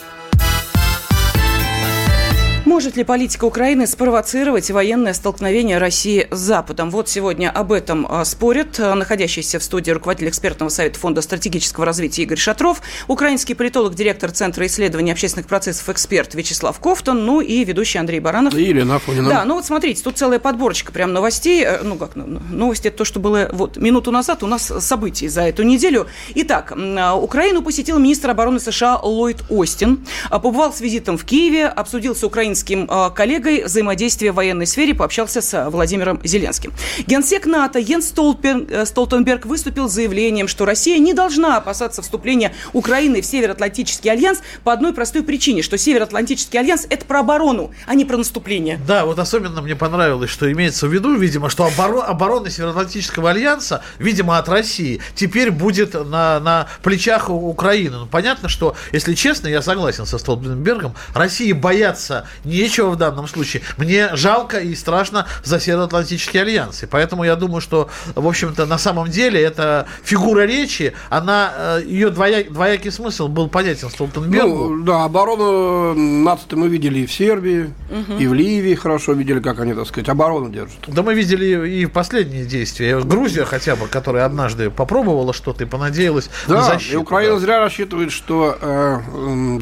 Может 2.76 2.98
ли 2.98 3.04
политика 3.04 3.46
Украины 3.46 3.86
спровоцировать 3.86 4.70
военное 4.70 5.14
столкновение 5.14 5.78
России 5.78 6.28
с 6.30 6.36
Западом? 6.36 6.90
Вот 6.90 7.08
сегодня 7.08 7.50
об 7.50 7.72
этом 7.72 8.06
а, 8.06 8.22
спорят 8.26 8.78
а, 8.78 8.94
находящийся 8.94 9.58
в 9.58 9.64
студии 9.64 9.92
руководитель 9.92 10.28
экспертного 10.28 10.68
совета 10.68 10.98
Фонда 10.98 11.22
стратегического 11.22 11.86
развития 11.86 12.24
Игорь 12.24 12.36
Шатров, 12.36 12.82
украинский 13.08 13.54
политолог, 13.54 13.94
директор 13.94 14.30
Центра 14.30 14.66
исследований 14.66 15.10
общественных 15.10 15.46
процессов, 15.46 15.88
эксперт 15.88 16.34
Вячеслав 16.34 16.78
Кофтон, 16.78 17.24
ну 17.24 17.40
и 17.40 17.64
ведущий 17.64 17.96
Андрей 17.96 18.20
Баранов. 18.20 18.54
И 18.54 18.62
Елена 18.62 18.96
Афонина. 18.96 19.30
Да, 19.30 19.44
ну 19.46 19.54
вот 19.54 19.64
смотрите, 19.64 20.02
тут 20.02 20.18
целая 20.18 20.38
подборочка 20.38 20.92
прям 20.92 21.14
новостей. 21.14 21.64
Э, 21.64 21.80
Ну 21.82 21.96
как, 21.96 22.14
ну, 22.14 22.42
новости 22.50 22.88
это 22.88 22.98
то, 22.98 23.04
что 23.06 23.20
было 23.20 23.48
вот 23.54 23.78
минуту 23.78 24.10
назад 24.10 24.42
у 24.42 24.46
нас 24.46 24.70
событий 24.80 25.28
за 25.28 25.48
эту 25.48 25.62
неделю. 25.62 26.08
Итак, 26.34 26.74
а, 26.76 27.14
Украину 27.14 27.62
посетил 27.62 27.98
министр 27.98 28.32
обороны 28.32 28.60
США 28.60 28.98
Ллойд 28.98 29.44
Остин. 29.48 30.06
Побывал 30.30 30.74
с 30.74 30.82
визитом 30.82 31.16
в 31.16 31.24
Киеве, 31.24 31.68
обсудил 31.68 32.14
с 32.14 32.22
украинским 32.22 32.65
а, 32.88 33.10
коллегой 33.10 33.64
взаимодействие 33.64 34.32
в 34.32 34.36
военной 34.36 34.66
сфере, 34.66 34.94
пообщался 34.94 35.40
с 35.40 35.70
Владимиром 35.70 36.20
Зеленским. 36.24 36.72
Генсек 37.06 37.46
НАТО 37.46 37.78
Йенс 37.78 38.12
э, 38.12 38.86
Столтенберг 38.86 39.46
выступил 39.46 39.88
с 39.88 39.92
заявлением, 39.92 40.48
что 40.48 40.64
Россия 40.64 40.98
не 40.98 41.14
должна 41.14 41.56
опасаться 41.56 42.02
вступления 42.02 42.52
Украины 42.72 43.20
в 43.20 43.26
Североатлантический 43.26 44.10
альянс 44.10 44.40
по 44.64 44.72
одной 44.72 44.92
простой 44.92 45.22
причине, 45.22 45.62
что 45.62 45.78
Североатлантический 45.78 46.58
альянс– 46.58 46.86
это 46.90 47.04
про 47.04 47.20
оборону, 47.20 47.72
а 47.86 47.94
не 47.94 48.04
про 48.04 48.16
наступление. 48.16 48.78
Да, 48.86 49.04
вот 49.04 49.18
особенно 49.18 49.62
мне 49.62 49.76
понравилось, 49.76 50.30
что 50.30 50.50
имеется 50.50 50.86
в 50.86 50.92
виду, 50.92 51.14
видимо, 51.14 51.50
что 51.50 51.66
оборо- 51.66 52.02
оборона 52.02 52.50
Североатлантического 52.50 53.30
альянса, 53.30 53.82
видимо, 53.98 54.38
от 54.38 54.48
России, 54.48 55.00
теперь 55.14 55.50
будет 55.50 55.94
на, 55.94 56.40
на 56.40 56.68
плечах 56.82 57.30
Украины. 57.30 57.98
Ну, 57.98 58.06
понятно, 58.06 58.48
что, 58.48 58.76
если 58.92 59.14
честно, 59.14 59.48
я 59.48 59.62
согласен 59.62 60.06
со 60.06 60.18
Столтенбергом, 60.18 60.94
России 61.14 61.52
бояться 61.52 62.26
не 62.44 62.55
нечего 62.56 62.90
в 62.90 62.96
данном 62.96 63.28
случае. 63.28 63.62
Мне 63.76 64.14
жалко 64.14 64.58
и 64.58 64.74
страшно 64.74 65.26
за 65.44 65.60
Североатлантический 65.60 66.40
альянс. 66.40 66.82
И 66.82 66.86
поэтому 66.86 67.24
я 67.24 67.36
думаю, 67.36 67.60
что, 67.60 67.88
в 68.14 68.26
общем-то, 68.26 68.66
на 68.66 68.78
самом 68.78 69.08
деле 69.08 69.40
эта 69.40 69.86
фигура 70.02 70.46
речи, 70.46 70.92
она, 71.10 71.52
э, 71.56 71.82
ее 71.86 72.10
двоя, 72.10 72.44
двоякий 72.44 72.90
смысл 72.90 73.28
был 73.28 73.48
понятен 73.48 73.90
Столтенбергу. 73.90 74.68
Ну, 74.68 74.84
да, 74.84 75.04
оборону 75.04 75.94
нации 75.94 76.54
мы 76.54 76.68
видели 76.68 77.00
и 77.00 77.06
в 77.06 77.12
Сербии, 77.12 77.72
угу. 77.90 78.18
и 78.18 78.26
в 78.26 78.34
Ливии 78.34 78.74
хорошо 78.74 79.12
видели, 79.12 79.40
как 79.40 79.60
они, 79.60 79.74
так 79.74 79.86
сказать, 79.86 80.08
оборону 80.08 80.50
держат. 80.50 80.78
Да 80.86 81.02
мы 81.02 81.14
видели 81.14 81.68
и 81.68 81.86
последние 81.86 82.44
действия. 82.44 83.00
Грузия 83.00 83.44
хотя 83.44 83.76
бы, 83.76 83.86
которая 83.86 84.24
однажды 84.24 84.70
попробовала 84.70 85.32
что-то 85.32 85.64
и 85.64 85.66
понадеялась 85.66 86.30
да, 86.46 86.56
на 86.56 86.62
защиту. 86.62 86.94
и 86.94 86.96
Украина 86.96 87.34
да. 87.34 87.40
зря 87.40 87.60
рассчитывает, 87.60 88.12
что, 88.12 88.56
э, 88.60 88.98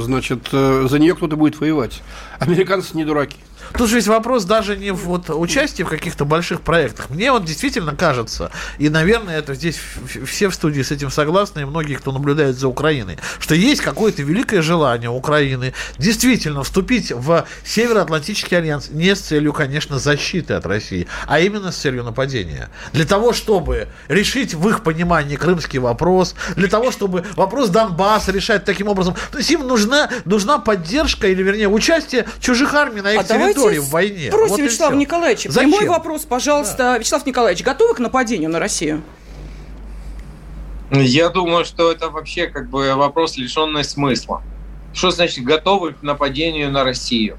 значит, 0.00 0.48
э, 0.52 0.86
за 0.88 0.98
нее 0.98 1.14
кто-то 1.14 1.36
будет 1.36 1.60
воевать. 1.60 2.02
Американцы 2.40 2.96
не 2.96 3.04
дураки. 3.04 3.38
Тут 3.76 3.90
же 3.90 3.96
весь 3.96 4.06
вопрос 4.06 4.44
даже 4.44 4.76
не 4.76 4.92
в 4.92 5.04
вот, 5.04 5.30
участии 5.30 5.82
в 5.82 5.88
каких-то 5.88 6.24
больших 6.24 6.60
проектах. 6.60 7.10
Мне 7.10 7.32
вот 7.32 7.44
действительно 7.44 7.96
кажется, 7.96 8.52
и, 8.78 8.88
наверное, 8.88 9.38
это 9.38 9.54
здесь 9.54 9.78
все 10.26 10.48
в 10.48 10.54
студии 10.54 10.82
с 10.82 10.92
этим 10.92 11.10
согласны, 11.10 11.60
и 11.60 11.64
многие, 11.64 11.94
кто 11.94 12.12
наблюдает 12.12 12.56
за 12.56 12.68
Украиной, 12.68 13.18
что 13.40 13.56
есть 13.56 13.80
какое-то 13.80 14.22
великое 14.22 14.62
желание 14.62 15.10
Украины 15.10 15.74
действительно 15.98 16.62
вступить 16.62 17.10
в 17.10 17.46
Североатлантический 17.64 18.56
альянс 18.58 18.90
не 18.90 19.14
с 19.14 19.20
целью, 19.20 19.52
конечно, 19.52 19.98
защиты 19.98 20.54
от 20.54 20.66
России, 20.66 21.08
а 21.26 21.40
именно 21.40 21.72
с 21.72 21.76
целью 21.76 22.04
нападения. 22.04 22.70
Для 22.92 23.04
того, 23.04 23.32
чтобы 23.32 23.88
решить 24.06 24.54
в 24.54 24.68
их 24.68 24.84
понимании 24.84 25.34
крымский 25.34 25.80
вопрос, 25.80 26.36
для 26.54 26.68
того, 26.68 26.92
чтобы 26.92 27.24
вопрос 27.34 27.70
Донбасса 27.70 28.30
решать 28.30 28.64
таким 28.64 28.86
образом. 28.86 29.16
То 29.32 29.38
есть 29.38 29.50
им 29.50 29.66
нужна, 29.66 30.10
нужна 30.24 30.58
поддержка, 30.58 31.26
или, 31.26 31.42
вернее, 31.42 31.68
участие 31.68 32.26
чужих 32.38 32.72
армий 32.74 33.00
на 33.00 33.14
их 33.14 33.20
а 33.20 33.24
территории 33.24 33.63
территории 33.64 33.78
в 33.78 33.90
войне. 33.90 34.28
Спросим 34.30 34.48
вот 34.48 34.60
Вячеслава 34.60 34.94
Николаевича. 34.94 35.50
Зачем? 35.50 35.70
Прямой 35.70 35.88
вопрос, 35.88 36.24
пожалуйста. 36.24 36.76
Да. 36.76 36.98
Вячеслав 36.98 37.26
Николаевич, 37.26 37.64
готовы 37.64 37.94
к 37.94 37.98
нападению 37.98 38.50
на 38.50 38.58
Россию? 38.58 39.02
Я 40.90 41.30
думаю, 41.30 41.64
что 41.64 41.90
это 41.90 42.10
вообще 42.10 42.46
как 42.46 42.68
бы 42.68 42.94
вопрос 42.94 43.36
лишенный 43.36 43.84
смысла. 43.84 44.42
Что 44.92 45.10
значит 45.10 45.44
готовы 45.44 45.92
к 45.92 46.02
нападению 46.02 46.70
на 46.70 46.84
Россию? 46.84 47.38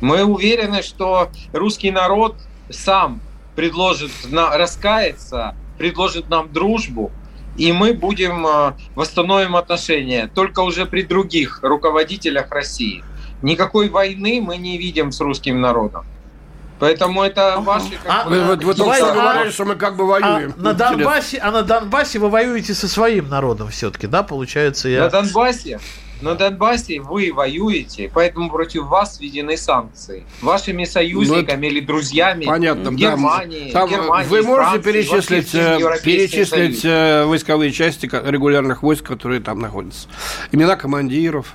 Мы 0.00 0.24
уверены, 0.24 0.82
что 0.82 1.30
русский 1.52 1.90
народ 1.90 2.36
сам 2.70 3.20
предложит 3.54 4.12
на, 4.30 4.56
раскаяться, 4.56 5.54
предложит 5.76 6.30
нам 6.30 6.50
дружбу, 6.50 7.12
и 7.56 7.72
мы 7.72 7.92
будем 7.92 8.46
э, 8.46 8.72
восстановим 8.94 9.56
отношения 9.56 10.30
только 10.34 10.60
уже 10.60 10.86
при 10.86 11.02
других 11.02 11.60
руководителях 11.62 12.50
России. 12.50 13.04
Никакой 13.42 13.88
войны 13.88 14.40
мы 14.42 14.56
не 14.56 14.78
видим 14.78 15.12
с 15.12 15.20
русским 15.20 15.60
народом. 15.60 16.04
Поэтому 16.80 17.22
это 17.22 17.54
ага. 17.54 17.60
ваши... 17.60 17.90
Как 18.02 18.26
а, 18.26 18.28
бы, 18.28 18.42
вы, 18.42 18.56
вы 18.56 18.74
только 18.74 18.94
что 18.96 19.12
говорили, 19.12 19.50
что 19.50 19.64
мы 19.66 19.76
как 19.76 19.96
бы 19.96 20.06
воюем. 20.06 20.54
А 20.56 20.62
на, 20.62 20.72
Донбассе, 20.72 21.38
а 21.38 21.50
на 21.50 21.62
Донбассе 21.62 22.18
вы 22.18 22.30
воюете 22.30 22.72
со 22.72 22.88
своим 22.88 23.28
народом 23.28 23.68
все-таки, 23.68 24.06
да, 24.06 24.22
получается? 24.22 24.88
Я... 24.88 25.02
На 25.02 25.10
Донбассе? 25.10 25.78
На 26.22 26.34
Донбассе 26.34 27.00
вы 27.00 27.32
воюете, 27.32 28.10
поэтому 28.12 28.50
против 28.50 28.84
вас 28.84 29.20
введены 29.20 29.56
санкции. 29.56 30.24
Вашими 30.40 30.84
союзниками 30.84 31.66
ну, 31.66 31.72
или 31.72 31.80
друзьями 31.80 32.44
понятно, 32.44 32.90
Германии, 32.90 33.70
да. 33.72 33.80
Там 33.80 33.88
Германии, 33.88 34.28
Вы 34.28 34.42
можете 34.42 34.70
Франции, 34.70 34.92
перечислить, 34.92 35.54
э, 35.54 36.00
перечислить 36.02 36.84
э, 36.84 37.24
войсковые 37.24 37.72
части 37.72 38.06
регулярных 38.06 38.82
войск, 38.82 39.04
которые 39.04 39.40
там 39.40 39.60
находятся? 39.60 40.08
Имена 40.52 40.76
командиров? 40.76 41.54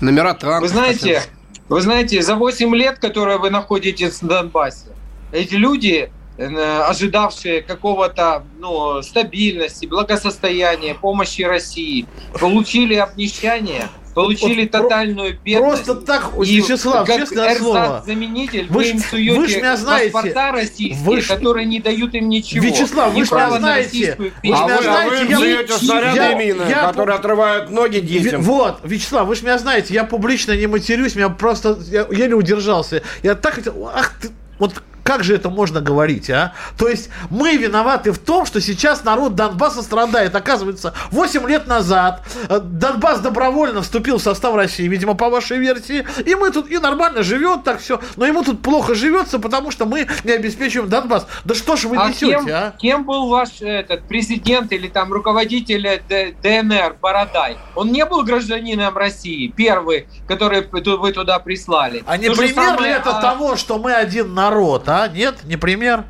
Номера 0.00 0.34
танков. 0.34 0.62
Вы 0.62 0.68
знаете, 0.68 1.22
вы 1.68 1.80
знаете, 1.80 2.22
за 2.22 2.34
8 2.36 2.74
лет, 2.74 2.98
которые 2.98 3.38
вы 3.38 3.50
находитесь 3.50 4.22
в 4.22 4.26
Донбассе, 4.26 4.88
эти 5.32 5.54
люди, 5.54 6.10
э, 6.36 6.80
ожидавшие 6.82 7.62
какого-то 7.62 8.44
ну, 8.58 9.02
стабильности, 9.02 9.86
благосостояния, 9.86 10.94
помощи 10.94 11.42
России, 11.42 12.06
получили 12.38 12.94
обнищание– 12.94 13.88
получили 14.14 14.62
вот, 14.62 14.70
тотальную 14.70 15.38
бедность. 15.44 15.84
Просто 15.84 16.06
так, 16.06 16.30
и 16.42 16.56
Вячеслав, 16.56 17.06
как 17.06 17.20
честное 17.20 17.56
слово. 17.56 18.02
заменитель 18.06 18.66
вы, 18.68 18.74
вы 18.74 18.84
им 18.90 18.98
суете 18.98 19.38
вы 19.38 19.46
меня 19.46 19.76
знаете, 19.76 20.12
паспорта 20.12 20.52
российские, 20.52 20.98
вы 20.98 21.20
ж... 21.20 21.26
которые 21.26 21.66
не 21.66 21.80
дают 21.80 22.14
им 22.14 22.28
ничего. 22.28 22.64
Вячеслав, 22.64 23.12
вы 23.12 23.24
же 23.24 23.34
меня 23.34 23.50
знаете. 23.50 24.14
Вы 24.18 24.32
а 24.42 24.46
меня 24.46 24.82
знаете, 24.82 25.34
а 25.34 25.38
вы 25.38 25.46
я, 25.48 25.78
снаряды 25.78 26.16
я, 26.16 26.34
мины, 26.34 26.62
я, 26.68 26.82
которые 26.88 27.14
я, 27.14 27.18
отрывают 27.18 27.70
ноги 27.70 27.98
детям. 27.98 28.42
Вот, 28.42 28.80
Вячеслав, 28.84 29.26
вы 29.26 29.34
же 29.34 29.42
меня 29.42 29.58
знаете, 29.58 29.92
я 29.92 30.04
публично 30.04 30.56
не 30.56 30.66
матерюсь, 30.66 31.14
меня 31.14 31.28
просто, 31.28 31.78
я 31.90 32.06
еле 32.10 32.34
удержался. 32.34 33.02
Я 33.22 33.34
так 33.34 33.54
хотел, 33.54 33.90
ах 33.92 34.14
ты, 34.20 34.30
вот 34.58 34.82
как 35.04 35.22
же 35.22 35.34
это 35.34 35.50
можно 35.50 35.80
говорить, 35.80 36.30
а? 36.30 36.54
То 36.78 36.88
есть 36.88 37.10
мы 37.30 37.56
виноваты 37.56 38.10
в 38.10 38.18
том, 38.18 38.46
что 38.46 38.60
сейчас 38.60 39.04
народ 39.04 39.34
Донбасса 39.34 39.82
страдает. 39.82 40.34
Оказывается, 40.34 40.94
8 41.10 41.46
лет 41.48 41.66
назад 41.68 42.22
э, 42.48 42.58
Донбасс 42.58 43.20
добровольно 43.20 43.82
вступил 43.82 44.18
в 44.18 44.22
состав 44.22 44.54
России, 44.56 44.88
видимо, 44.88 45.14
по 45.14 45.28
вашей 45.28 45.58
версии, 45.58 46.06
и 46.24 46.34
мы 46.34 46.50
тут, 46.50 46.70
и 46.70 46.78
нормально 46.78 47.22
живет 47.22 47.64
так 47.64 47.80
все, 47.80 48.00
но 48.16 48.26
ему 48.26 48.42
тут 48.42 48.62
плохо 48.62 48.94
живется, 48.94 49.38
потому 49.38 49.70
что 49.70 49.84
мы 49.84 50.08
не 50.24 50.32
обеспечиваем 50.32 50.88
Донбасс. 50.88 51.26
Да 51.44 51.54
что 51.54 51.76
ж 51.76 51.84
вы 51.84 51.98
а 51.98 52.08
несете, 52.08 52.26
кем, 52.26 52.48
а? 52.50 52.74
Кем 52.78 53.04
был 53.04 53.28
ваш 53.28 53.60
этот 53.60 54.08
президент 54.08 54.72
или 54.72 54.88
там 54.88 55.12
руководитель 55.12 55.86
э, 55.86 56.32
ДНР 56.42 56.96
Бородай? 57.02 57.58
Он 57.74 57.92
не 57.92 58.06
был 58.06 58.22
гражданином 58.22 58.96
России, 58.96 59.52
первый, 59.54 60.06
который 60.26 60.62
вы 60.62 61.12
туда 61.12 61.38
прислали. 61.40 62.02
А 62.06 62.16
не 62.16 62.30
То 62.30 62.36
пример 62.36 62.80
ли 62.80 62.88
это 62.88 63.18
а... 63.18 63.20
того, 63.20 63.56
что 63.56 63.78
мы 63.78 63.92
один 63.92 64.32
народ, 64.32 64.88
а? 64.88 64.93
А, 64.96 65.08
нет, 65.08 65.42
не 65.42 65.56
пример. 65.56 66.04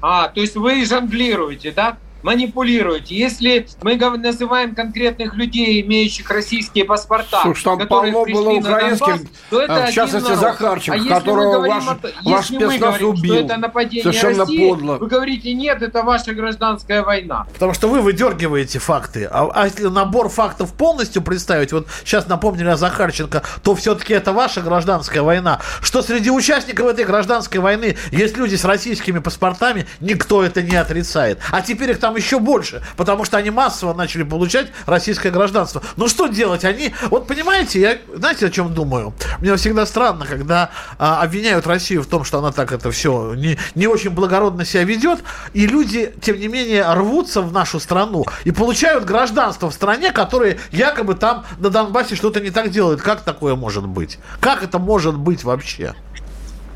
А, 0.00 0.28
то 0.28 0.40
есть 0.40 0.54
вы 0.54 0.84
жонглируете, 0.84 1.72
да? 1.72 1.96
Манипулируете. 2.22 3.16
Если 3.16 3.66
мы 3.82 3.96
называем 3.96 4.74
конкретных 4.74 5.34
людей, 5.34 5.80
имеющих 5.82 6.30
российские 6.30 6.84
паспорта, 6.84 7.40
Слушай, 7.42 7.64
там 7.64 7.86
полно 7.86 8.24
было 8.24 8.50
украинских, 8.50 9.06
Донбасс, 9.06 9.28
то 9.50 9.60
это 9.60 9.86
в 9.86 9.92
частности 9.92 10.34
Захарчик, 10.34 10.94
а 10.94 11.08
которого 11.08 11.66
ваш, 11.66 11.84
о, 11.86 11.98
ваш 12.24 12.46
спецназ 12.46 13.00
убил. 13.00 13.34
Что 13.34 13.44
это 13.44 13.56
нападение 13.56 14.02
Совершенно 14.02 14.44
России, 14.44 14.68
подло. 14.68 14.96
Вы 14.98 15.06
говорите, 15.06 15.52
нет, 15.54 15.82
это 15.82 16.02
ваша 16.02 16.34
гражданская 16.34 17.02
война. 17.02 17.46
Потому 17.52 17.74
что 17.74 17.88
вы 17.88 18.00
выдергиваете 18.00 18.78
факты. 18.78 19.28
А, 19.30 19.50
а 19.52 19.64
если 19.66 19.86
набор 19.86 20.28
фактов 20.28 20.72
полностью 20.74 21.22
представить, 21.22 21.72
вот 21.72 21.86
сейчас 22.04 22.26
напомнили 22.28 22.68
о 22.68 22.76
Захарченко, 22.76 23.42
то 23.62 23.74
все-таки 23.74 24.14
это 24.14 24.32
ваша 24.32 24.60
гражданская 24.60 25.22
война. 25.22 25.60
Что 25.80 26.02
среди 26.02 26.30
участников 26.30 26.86
этой 26.86 27.04
гражданской 27.04 27.60
войны 27.60 27.96
есть 28.10 28.36
люди 28.36 28.56
с 28.56 28.64
российскими 28.64 29.18
паспортами, 29.18 29.86
никто 30.00 30.42
это 30.42 30.62
не 30.62 30.76
отрицает. 30.76 31.38
А 31.50 31.62
теперь 31.62 31.90
их 31.90 31.98
там 31.98 32.09
там 32.10 32.16
еще 32.16 32.40
больше, 32.40 32.82
потому 32.96 33.24
что 33.24 33.36
они 33.36 33.50
массово 33.50 33.94
начали 33.94 34.24
получать 34.24 34.66
российское 34.84 35.30
гражданство. 35.30 35.80
Ну 35.96 36.08
что 36.08 36.26
делать? 36.26 36.64
Они, 36.64 36.92
вот 37.08 37.28
понимаете, 37.28 37.80
я, 37.80 37.98
знаете, 38.12 38.46
о 38.46 38.50
чем 38.50 38.74
думаю? 38.74 39.14
Мне 39.38 39.54
всегда 39.54 39.86
странно, 39.86 40.26
когда 40.26 40.70
а, 40.98 41.22
обвиняют 41.22 41.68
Россию 41.68 42.02
в 42.02 42.06
том, 42.06 42.24
что 42.24 42.38
она 42.38 42.50
так 42.50 42.72
это 42.72 42.90
все 42.90 43.34
не, 43.34 43.58
не 43.76 43.86
очень 43.86 44.10
благородно 44.10 44.64
себя 44.64 44.82
ведет, 44.82 45.20
и 45.52 45.68
люди, 45.68 46.12
тем 46.20 46.40
не 46.40 46.48
менее, 46.48 46.84
рвутся 46.94 47.42
в 47.42 47.52
нашу 47.52 47.78
страну 47.78 48.24
и 48.42 48.50
получают 48.50 49.04
гражданство 49.04 49.70
в 49.70 49.74
стране, 49.74 50.10
которые 50.10 50.58
якобы 50.72 51.14
там 51.14 51.44
на 51.58 51.70
Донбассе 51.70 52.16
что-то 52.16 52.40
не 52.40 52.50
так 52.50 52.70
делают. 52.70 53.02
Как 53.02 53.20
такое 53.20 53.54
может 53.54 53.86
быть? 53.86 54.18
Как 54.40 54.64
это 54.64 54.80
может 54.80 55.16
быть 55.16 55.44
вообще? 55.44 55.94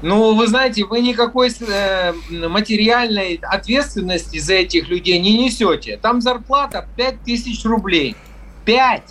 Ну, 0.03 0.35
вы 0.35 0.47
знаете, 0.47 0.85
вы 0.85 1.01
никакой 1.01 1.51
э, 1.61 2.13
материальной 2.31 3.41
ответственности 3.43 4.39
за 4.39 4.55
этих 4.55 4.89
людей 4.89 5.19
не 5.19 5.39
несете. 5.39 5.97
Там 5.97 6.21
зарплата 6.21 6.87
5 6.97 7.23
тысяч 7.23 7.65
рублей. 7.65 8.17
5, 8.65 9.03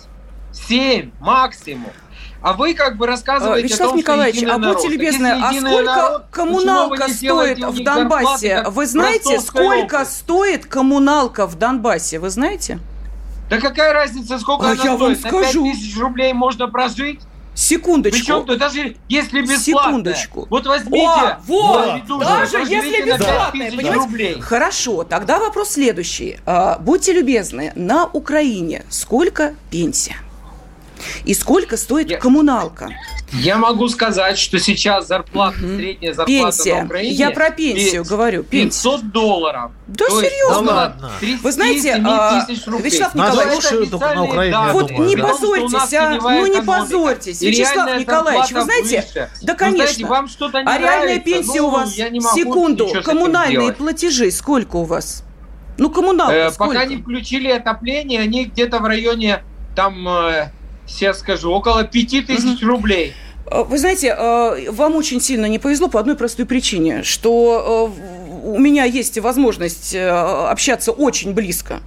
7 0.52 1.10
максимум. 1.20 1.90
А 2.44 2.52
вы 2.52 2.74
как 2.74 2.98
бы 2.98 3.06
рассказываете 3.06 3.68
Вячеслав 3.68 3.88
о 3.88 3.90
том, 3.92 3.98
Николаевич, 4.00 4.42
что 4.42 4.54
а 4.54 4.58
будьте 4.58 4.88
любезны, 4.88 5.28
а 5.28 5.50
сколько 5.50 5.82
народ, 5.82 6.24
коммуналка 6.30 7.08
стоит 7.08 7.58
в 7.58 7.82
Донбассе? 7.82 8.64
Вы 8.68 8.86
знаете, 8.86 9.40
сколько 9.40 9.94
область? 9.96 10.18
стоит 10.18 10.66
коммуналка 10.66 11.46
в 11.46 11.54
Донбассе? 11.54 12.18
Вы 12.18 12.28
знаете? 12.28 12.80
Да 13.48 13.58
какая 13.58 13.94
разница, 13.94 14.38
сколько 14.38 14.66
а 14.66 14.72
она 14.72 14.84
я 14.84 14.94
стоит? 14.94 15.22
Вам 15.22 15.30
скажу. 15.32 15.64
На 15.64 15.72
5 15.72 15.80
тысяч 15.80 15.98
рублей 15.98 16.32
можно 16.34 16.68
прожить? 16.68 17.20
Секундочку. 17.54 18.18
Причем 18.18 18.44
то 18.46 18.56
даже 18.56 18.96
если 19.08 19.40
бесплатно. 19.42 19.58
Секундочку. 19.58 20.46
Вот 20.50 20.66
возьмите. 20.66 21.06
О, 21.06 21.38
вот, 21.46 22.20
даже 22.20 22.58
если 22.58 23.04
бесплатно. 23.04 23.64
Да. 23.82 23.92
Рублей. 23.94 24.40
Хорошо, 24.40 25.04
тогда 25.04 25.38
вопрос 25.38 25.70
следующий. 25.70 26.38
А, 26.46 26.78
будьте 26.78 27.12
любезны, 27.12 27.72
на 27.76 28.06
Украине 28.06 28.84
сколько 28.88 29.54
пенсия? 29.70 30.16
И 31.24 31.34
сколько 31.34 31.76
стоит 31.76 32.10
я, 32.10 32.18
коммуналка? 32.18 32.90
Я 33.32 33.56
могу 33.58 33.88
сказать, 33.88 34.38
что 34.38 34.58
сейчас 34.58 35.08
зарплата, 35.08 35.58
угу. 35.58 35.76
средняя 35.76 36.12
зарплата 36.12 36.56
Пенсия. 36.56 36.80
на 36.80 36.86
Украине... 36.86 37.14
Я 37.14 37.30
про 37.30 37.50
пенсию 37.50 38.02
5, 38.02 38.10
говорю. 38.10 38.42
500 38.44 39.10
долларов. 39.10 39.72
Да 39.86 40.06
То 40.06 40.20
серьезно? 40.20 40.66
Да 40.66 40.74
ладно. 40.74 41.12
Вы 41.42 41.52
знаете, 41.52 42.00
а, 42.04 42.46
Вячеслав 42.48 43.14
Николаевич, 43.14 43.90
только 43.90 44.14
на 44.14 44.24
Украине, 44.24 44.52
да, 44.52 44.72
вот 44.72 44.88
думаю, 44.88 45.08
не 45.08 45.16
да. 45.16 45.26
позорьтесь, 45.26 45.94
а, 45.94 46.18
ну 46.20 46.46
не 46.46 46.62
позорьтесь. 46.62 47.40
Вячеслав 47.40 47.98
Николаевич, 47.98 48.52
вы 48.52 48.62
знаете, 48.62 49.00
выше. 49.00 49.30
да 49.42 49.54
конечно, 49.54 49.86
знаете, 49.86 50.06
вам 50.06 50.28
что-то 50.28 50.62
не 50.62 50.68
а 50.68 50.78
реальная 50.78 51.16
нравится, 51.16 51.24
пенсия 51.24 51.60
ну, 51.60 51.66
у 51.66 51.70
вас, 51.70 51.94
секунду, 51.94 52.88
коммунальные 53.02 53.72
платежи 53.72 54.30
сколько 54.30 54.76
у 54.76 54.84
вас? 54.84 55.24
Ну, 55.76 55.90
коммуналка 55.90 56.34
э, 56.34 56.50
сколько? 56.52 56.74
Пока 56.74 56.86
не 56.86 56.98
включили 56.98 57.48
отопление, 57.48 58.20
они 58.20 58.44
где-то 58.44 58.78
в 58.78 58.84
районе, 58.84 59.42
там, 59.74 60.06
э, 60.08 60.50
сейчас 60.86 61.20
скажу, 61.20 61.50
около 61.50 61.84
5000 61.84 62.62
угу. 62.62 62.66
рублей. 62.66 63.14
Э, 63.46 63.62
вы 63.62 63.78
знаете, 63.78 64.14
э, 64.16 64.70
вам 64.70 64.94
очень 64.96 65.20
сильно 65.20 65.46
не 65.46 65.58
повезло 65.58 65.88
по 65.88 66.00
одной 66.00 66.16
простой 66.16 66.46
причине, 66.46 67.02
что 67.02 67.92
э, 68.23 68.23
у 68.44 68.58
меня 68.58 68.84
есть 68.84 69.18
возможность 69.18 69.94
э, 69.94 70.08
общаться 70.08 70.92
очень 70.92 71.32
близко 71.32 71.80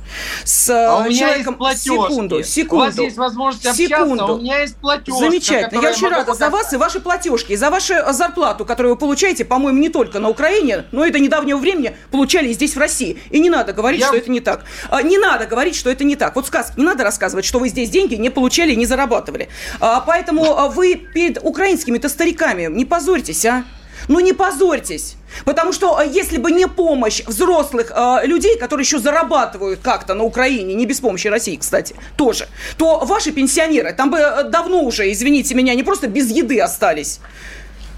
с 0.43 0.69
а 0.69 0.97
у 0.97 1.03
меня 1.03 1.19
человеком. 1.19 1.57
Есть 1.59 1.83
секунду, 1.83 2.43
секунду. 2.43 2.83
У 2.83 2.87
вас 2.87 2.97
есть 2.97 3.17
возможность 3.17 3.75
секунду. 3.75 4.13
общаться, 4.13 4.25
а 4.25 4.35
у 4.35 4.37
меня 4.39 4.59
есть 4.59 4.75
платежка. 4.77 5.19
Замечательно. 5.19 5.81
Я 5.81 5.89
очень 5.91 6.09
рада 6.09 6.33
за 6.33 6.49
вас 6.49 6.73
и 6.73 6.77
ваши 6.77 6.99
платежки, 6.99 7.53
и 7.53 7.55
за 7.55 7.69
вашу 7.69 7.93
зарплату, 8.11 8.65
которую 8.65 8.95
вы 8.95 8.99
получаете, 8.99 9.45
по-моему, 9.45 9.77
не 9.79 9.89
только 9.89 10.19
на 10.19 10.29
Украине, 10.29 10.85
но 10.91 11.05
и 11.05 11.11
до 11.11 11.19
недавнего 11.19 11.57
времени 11.57 11.95
получали 12.11 12.51
здесь, 12.53 12.75
в 12.75 12.79
России. 12.79 13.19
И 13.29 13.39
не 13.39 13.49
надо 13.49 13.73
говорить, 13.73 14.01
Я... 14.01 14.07
что 14.07 14.17
это 14.17 14.31
не 14.31 14.39
так. 14.39 14.65
А, 14.89 15.01
не 15.01 15.17
надо 15.17 15.45
говорить, 15.45 15.75
что 15.75 15.89
это 15.89 16.03
не 16.03 16.15
так. 16.15 16.35
Вот 16.35 16.47
сказки, 16.47 16.77
не 16.77 16.85
надо 16.85 17.03
рассказывать, 17.03 17.45
что 17.45 17.59
вы 17.59 17.69
здесь 17.69 17.89
деньги 17.89 18.15
не 18.15 18.29
получали, 18.29 18.73
не 18.73 18.85
зарабатывали. 18.85 19.49
А, 19.79 20.01
поэтому 20.01 20.69
вы 20.69 20.95
перед 20.95 21.39
украинскими-то 21.41 22.09
стариками 22.09 22.67
не 22.69 22.85
позорьтесь, 22.85 23.45
а? 23.45 23.63
Ну 24.07 24.19
не 24.19 24.33
позорьтесь. 24.33 25.15
Потому 25.43 25.73
что 25.73 25.99
э, 26.01 26.07
если 26.09 26.37
бы 26.37 26.51
не 26.51 26.67
помощь 26.67 27.21
взрослых 27.25 27.91
э, 27.93 28.25
людей, 28.25 28.57
которые 28.57 28.83
еще 28.83 28.99
зарабатывают 28.99 29.81
как-то 29.81 30.13
на 30.13 30.23
Украине, 30.23 30.73
не 30.73 30.85
без 30.85 30.99
помощи 30.99 31.27
России, 31.27 31.57
кстати, 31.57 31.95
тоже, 32.15 32.47
то 32.77 32.99
ваши 32.99 33.31
пенсионеры 33.31 33.93
там 33.93 34.09
бы 34.09 34.17
э, 34.17 34.43
давно 34.43 34.81
уже, 34.83 35.11
извините 35.11 35.55
меня, 35.55 35.73
не 35.75 35.83
просто 35.83 36.07
без 36.07 36.31
еды 36.31 36.59
остались. 36.59 37.19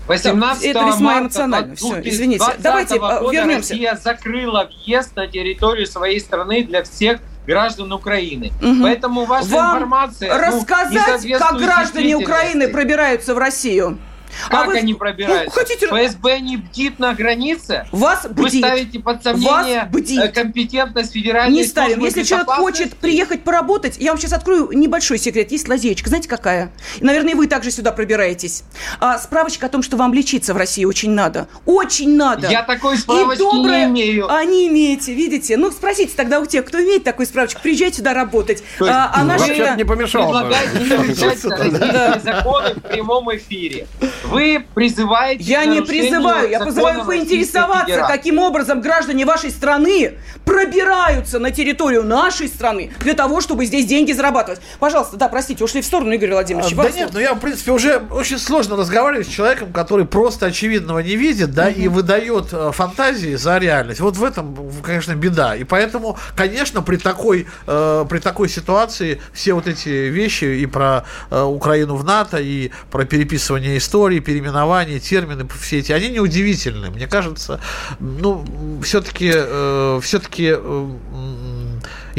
18 0.08 0.64
это 0.64 0.86
весьма 0.86 1.20
эмоционально. 1.20 1.76
Все, 1.76 2.02
извините. 2.04 2.46
Давайте 2.58 2.96
э, 2.96 2.98
года 2.98 3.32
вернемся. 3.32 3.74
Россия 3.74 4.00
закрыла 4.04 4.68
въезд 4.84 5.16
на 5.16 5.28
территорию 5.28 5.86
своей 5.86 6.20
страны 6.20 6.64
для 6.64 6.84
всех 6.84 7.20
граждан 7.46 7.92
Украины. 7.94 8.52
Угу. 8.62 8.82
Поэтому 8.82 9.26
ваша 9.26 9.48
Вам 9.50 9.78
информация... 9.78 10.36
рассказать, 10.36 11.24
ну, 11.24 11.38
как 11.38 11.58
граждане 11.58 12.16
Украины 12.16 12.68
пробираются 12.68 13.36
в 13.36 13.38
Россию? 13.38 14.00
Как 14.48 14.66
а 14.66 14.68
вы... 14.68 14.78
они 14.78 14.94
пробираются? 14.94 15.46
Ну, 15.46 15.52
хотите... 15.52 15.88
ФСБ 15.88 16.40
не 16.40 16.58
бдит 16.58 17.00
на 17.00 17.14
границе? 17.14 17.88
Вас 17.92 18.26
бдит. 18.26 18.38
Вы 18.38 18.50
ставите 18.50 19.00
под 19.00 19.24
сомнение 19.24 19.82
Вас 19.82 19.90
бдит. 19.90 20.24
Э, 20.24 20.28
компетентность 20.30 21.14
федеральной 21.14 21.58
Не 21.58 21.64
ставим. 21.64 22.04
Если 22.04 22.24
человек 22.24 22.48
хочет 22.48 22.96
приехать 22.96 23.44
поработать, 23.44 23.98
я 24.00 24.12
вам 24.12 24.20
сейчас 24.20 24.34
открою 24.34 24.70
небольшой 24.72 25.18
секрет. 25.18 25.52
Есть 25.52 25.68
лазеечка. 25.68 26.10
Знаете, 26.10 26.30
какая? 26.30 26.72
Наверное, 27.02 27.36
вы 27.36 27.48
также 27.48 27.72
сюда 27.72 27.92
пробираетесь. 27.92 28.64
А, 29.00 29.18
справочка 29.18 29.66
о 29.66 29.70
том, 29.70 29.84
что 29.84 29.98
вам 29.98 30.14
лечиться 30.14 30.54
в 30.54 30.58
России 30.58 30.86
очень 30.86 31.12
надо. 31.12 31.48
Очень 31.66 32.16
надо. 32.16 32.48
Я 32.50 32.64
такой 32.64 32.98
справочки 32.98 33.36
И 33.36 33.40
доброе... 33.40 33.86
не 33.86 34.02
имею. 34.02 34.32
А, 34.32 34.44
не 34.46 34.68
имеете, 34.68 35.14
видите? 35.14 35.58
Ну, 35.58 35.72
спросите 35.72 36.14
тогда 36.16 36.40
у 36.40 36.46
тех, 36.46 36.66
кто 36.66 36.82
имеет 36.82 37.04
такой 37.04 37.26
справочку. 37.26 37.62
Приезжайте 37.62 37.98
сюда 37.98 38.14
работать. 38.14 38.64
Есть, 38.80 38.92
а, 38.92 39.12
а 39.14 39.24
наши... 39.24 39.76
не 39.78 39.84
помешало. 39.84 40.42
Предлагайте 40.42 42.20
законы 42.24 42.74
в 42.76 42.82
прямом 42.82 43.36
эфире. 43.36 43.88
Вы 44.30 44.66
призываете... 44.74 45.44
Я 45.44 45.66
не 45.66 45.82
призываю, 45.82 46.50
я 46.50 46.60
призываю 46.60 47.06
поинтересоваться, 47.06 48.06
каким 48.08 48.40
образом 48.40 48.82
граждане 48.82 49.26
вашей 49.26 49.52
страны 49.52 50.14
пробираются 50.46 51.40
на 51.40 51.52
территорию 51.52 52.04
нашей 52.04 52.48
страны 52.48 52.92
для 53.02 53.14
того, 53.14 53.40
чтобы 53.40 53.66
здесь 53.66 53.86
деньги 53.86 54.12
зарабатывать. 54.12 54.60
Пожалуйста, 54.80 55.16
да, 55.18 55.30
простите, 55.30 55.64
ушли 55.64 55.82
в 55.82 55.86
сторону, 55.86 56.12
Игорь 56.12 56.32
Владимирович. 56.32 56.74
А, 56.74 56.84
да 56.84 56.90
нет, 56.90 57.10
ну 57.14 57.20
я, 57.20 57.36
в 57.36 57.40
принципе, 57.40 57.72
уже 57.72 58.02
очень 58.12 58.40
сложно 58.40 58.76
разговаривать 58.76 59.28
с 59.28 59.30
человеком, 59.30 59.72
который 59.72 60.06
просто 60.06 60.48
очевидного 60.48 61.00
не 61.00 61.16
видит, 61.16 61.54
да, 61.54 61.68
угу. 61.68 61.80
и 61.80 61.88
выдает 61.88 62.48
э, 62.52 62.72
фантазии 62.74 63.36
за 63.36 63.58
реальность. 63.58 64.00
Вот 64.00 64.18
в 64.18 64.24
этом, 64.24 64.58
конечно, 64.84 65.14
беда. 65.14 65.56
И 65.56 65.64
поэтому, 65.64 66.18
конечно, 66.36 66.82
при 66.82 66.98
такой, 66.98 67.48
э, 67.68 68.06
при 68.10 68.20
такой 68.20 68.50
ситуации 68.50 69.22
все 69.34 69.54
вот 69.54 69.68
эти 69.68 69.90
вещи 69.90 70.46
и 70.46 70.66
про 70.66 71.06
э, 71.30 71.42
Украину 71.42 71.96
в 71.96 72.04
НАТО, 72.04 72.38
и 72.38 72.72
про 72.90 73.06
переписывание 73.06 73.78
истории, 73.78 74.09
переименование, 74.18 75.00
термины, 75.00 75.48
все 75.62 75.78
эти, 75.78 75.92
они 75.92 76.10
неудивительны. 76.10 76.90
Мне 76.90 77.06
кажется, 77.06 77.62
ну, 78.00 78.44
все-таки, 78.84 79.32
э, 79.32 80.00
все-таки 80.02 80.56
э, 80.56 80.92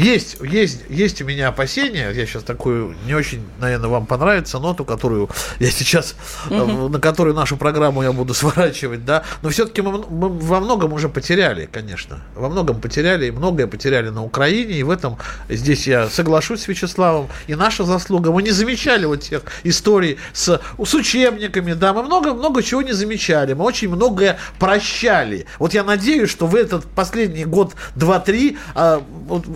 есть, 0.01 0.37
есть, 0.41 0.81
есть 0.89 1.21
у 1.21 1.25
меня 1.25 1.49
опасения. 1.49 2.09
Я 2.11 2.25
сейчас 2.25 2.43
такую 2.43 2.95
не 3.05 3.13
очень, 3.13 3.43
наверное, 3.59 3.89
вам 3.89 4.05
понравится 4.05 4.59
ноту, 4.59 4.83
которую 4.83 5.29
я 5.59 5.69
сейчас, 5.69 6.15
угу. 6.49 6.89
на 6.89 6.99
которую 6.99 7.35
нашу 7.35 7.55
программу 7.57 8.01
я 8.01 8.11
буду 8.11 8.33
сворачивать, 8.41 9.05
да. 9.05 9.23
Но 9.41 9.49
все-таки 9.49 9.81
мы, 9.81 10.03
мы 10.09 10.29
во 10.29 10.59
многом 10.59 10.93
уже 10.93 11.07
потеряли, 11.07 11.69
конечно. 11.71 12.21
Во 12.35 12.49
многом 12.49 12.81
потеряли, 12.81 13.27
и 13.27 13.31
многое 13.31 13.67
потеряли 13.67 14.09
на 14.09 14.23
Украине. 14.23 14.73
И 14.73 14.83
в 14.83 14.89
этом 14.89 15.17
здесь 15.49 15.87
я 15.87 16.09
соглашусь 16.09 16.63
с 16.63 16.67
Вячеславом. 16.67 17.27
И 17.47 17.55
наша 17.55 17.83
заслуга. 17.83 18.31
Мы 18.31 18.41
не 18.41 18.51
замечали 18.51 19.05
вот 19.05 19.21
тех 19.21 19.43
историй 19.63 20.17
с, 20.33 20.59
с 20.83 20.93
учебниками, 20.93 21.73
да. 21.73 21.93
Мы 21.93 22.03
много-много 22.03 22.63
чего 22.63 22.81
не 22.81 22.93
замечали. 22.93 23.53
Мы 23.53 23.65
очень 23.65 23.89
многое 23.89 24.39
прощали. 24.57 25.45
Вот 25.59 25.73
я 25.73 25.83
надеюсь, 25.83 26.29
что 26.29 26.47
в 26.47 26.55
этот 26.55 26.85
последний 26.85 27.45
год, 27.45 27.75
два-три, 27.95 28.57
а, 28.73 29.03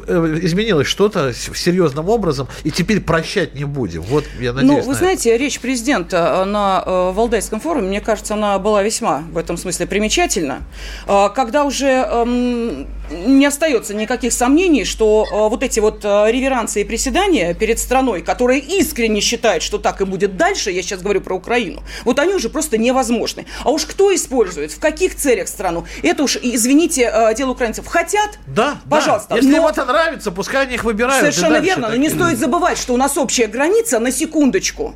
э, 0.08 0.35
изменилось 0.44 0.88
что-то 0.88 1.34
серьезным 1.34 2.10
образом, 2.10 2.48
и 2.64 2.72
теперь 2.72 3.02
прощать 3.02 3.56
не 3.56 3.66
будем. 3.66 4.02
Вот 4.02 4.26
я 4.40 4.54
надеюсь. 4.54 4.86
Ну, 4.86 4.92
вы 4.92 4.96
знаете, 4.96 5.30
это. 5.30 5.44
речь 5.44 5.60
президента 5.60 6.44
на 6.46 6.84
э, 6.86 7.12
Валдайском 7.14 7.60
форуме, 7.60 7.90
мне 7.90 8.02
кажется, 8.02 8.34
она 8.34 8.58
была 8.60 8.84
весьма 8.84 9.24
в 9.32 9.38
этом 9.38 9.58
смысле 9.58 9.88
примечательна. 9.88 10.64
Э, 11.08 11.30
когда 11.34 11.64
уже 11.66 11.88
эм, 11.88 12.88
не 13.10 13.46
остается 13.46 13.94
никаких 13.94 14.34
сомнений, 14.34 14.86
что 14.86 15.26
э, 15.26 15.50
вот 15.50 15.64
эти 15.64 15.80
вот 15.80 16.04
э, 16.04 16.32
реверансы 16.32 16.82
и 16.82 16.84
приседания 16.84 17.54
перед 17.54 17.80
страной, 17.80 18.22
которая 18.22 18.60
искренне 18.60 19.22
считает, 19.22 19.64
что 19.64 19.78
так 19.78 20.02
и 20.02 20.06
будет 20.06 20.38
дальше, 20.38 20.72
я 20.72 20.82
сейчас 20.82 21.02
говорю 21.02 21.22
про 21.22 21.36
Украину, 21.36 21.84
вот 22.04 22.20
они 22.20 22.34
уже 22.34 22.50
просто 22.50 22.78
невозможны. 22.78 23.46
А 23.64 23.70
уж 23.70 23.86
кто 23.86 24.14
использует, 24.14 24.72
в 24.72 24.80
каких 24.80 25.16
целях 25.16 25.48
страну, 25.48 25.86
это 26.04 26.24
уж, 26.24 26.38
извините, 26.42 27.12
э, 27.14 27.34
дело 27.36 27.52
украинцев. 27.52 27.88
Хотят? 27.88 28.40
Да, 28.48 28.78
пожалуйста. 28.90 29.30
Да. 29.30 29.36
Если 29.38 29.52
но... 29.52 29.58
им 29.58 29.68
это 29.68 29.86
нравится, 29.86 30.32
пускай 30.32 30.64
они 30.64 30.76
их 30.76 30.84
выбирают. 30.84 31.20
Совершенно 31.20 31.58
верно, 31.58 31.90
но 31.90 31.96
не 31.96 32.10
стоит 32.10 32.38
забывать, 32.38 32.78
что 32.78 32.94
у 32.94 32.98
нас 32.98 33.18
общая 33.18 33.48
граница, 33.48 34.00
на 34.00 34.12
секундочку, 34.12 34.96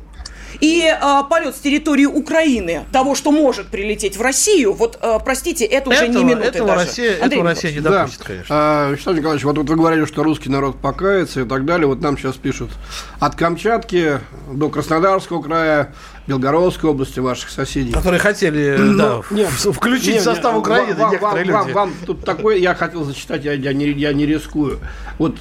и 0.60 0.84
э, 0.84 1.22
полет 1.28 1.56
с 1.56 1.60
территории 1.60 2.06
Украины, 2.06 2.84
того, 2.92 3.14
что 3.14 3.32
может 3.32 3.68
прилететь 3.68 4.16
в 4.16 4.22
Россию, 4.22 4.72
вот, 4.72 4.98
э, 5.00 5.18
простите, 5.24 5.64
это 5.64 5.90
уже 5.90 6.04
этого, 6.04 6.18
не 6.18 6.24
минуты 6.24 6.48
этого 6.48 6.68
даже. 6.68 6.86
Россия, 6.86 7.22
Андрей 7.22 7.40
этого 7.40 7.48
Россия 7.50 7.72
не 7.72 7.80
допустит, 7.80 8.18
да. 8.20 8.24
конечно. 8.26 8.46
А, 8.50 8.90
Вячеслав 8.90 9.16
Николаевич, 9.16 9.44
вот, 9.44 9.58
вот 9.58 9.68
вы 9.68 9.76
говорили, 9.76 10.04
что 10.04 10.22
русский 10.22 10.50
народ 10.50 10.80
покается 10.80 11.40
и 11.40 11.44
так 11.44 11.64
далее. 11.64 11.86
Вот 11.86 12.00
нам 12.00 12.18
сейчас 12.18 12.36
пишут 12.36 12.70
от 13.18 13.34
Камчатки 13.36 14.20
до 14.52 14.68
Краснодарского 14.68 15.42
края, 15.42 15.94
Белгородской 16.26 16.90
области, 16.90 17.20
ваших 17.20 17.50
соседей. 17.50 17.92
Которые 17.92 18.20
хотели 18.20 18.76
ну, 18.78 18.96
да, 18.96 19.34
нет, 19.34 19.48
включить 19.48 20.14
нет, 20.14 20.20
в 20.22 20.24
состав 20.24 20.52
нет, 20.52 20.60
Украины 20.60 20.94
вам, 20.94 21.10
некоторые 21.10 21.52
вам, 21.52 21.64
люди. 21.64 21.72
Вам, 21.74 21.88
вам 21.90 21.94
тут 22.06 22.24
такое, 22.24 22.56
я 22.56 22.74
хотел 22.74 23.04
зачитать, 23.04 23.44
я, 23.44 23.52
я, 23.54 23.72
не, 23.72 23.86
я 23.90 24.12
не 24.12 24.26
рискую. 24.26 24.80
Вот 25.18 25.36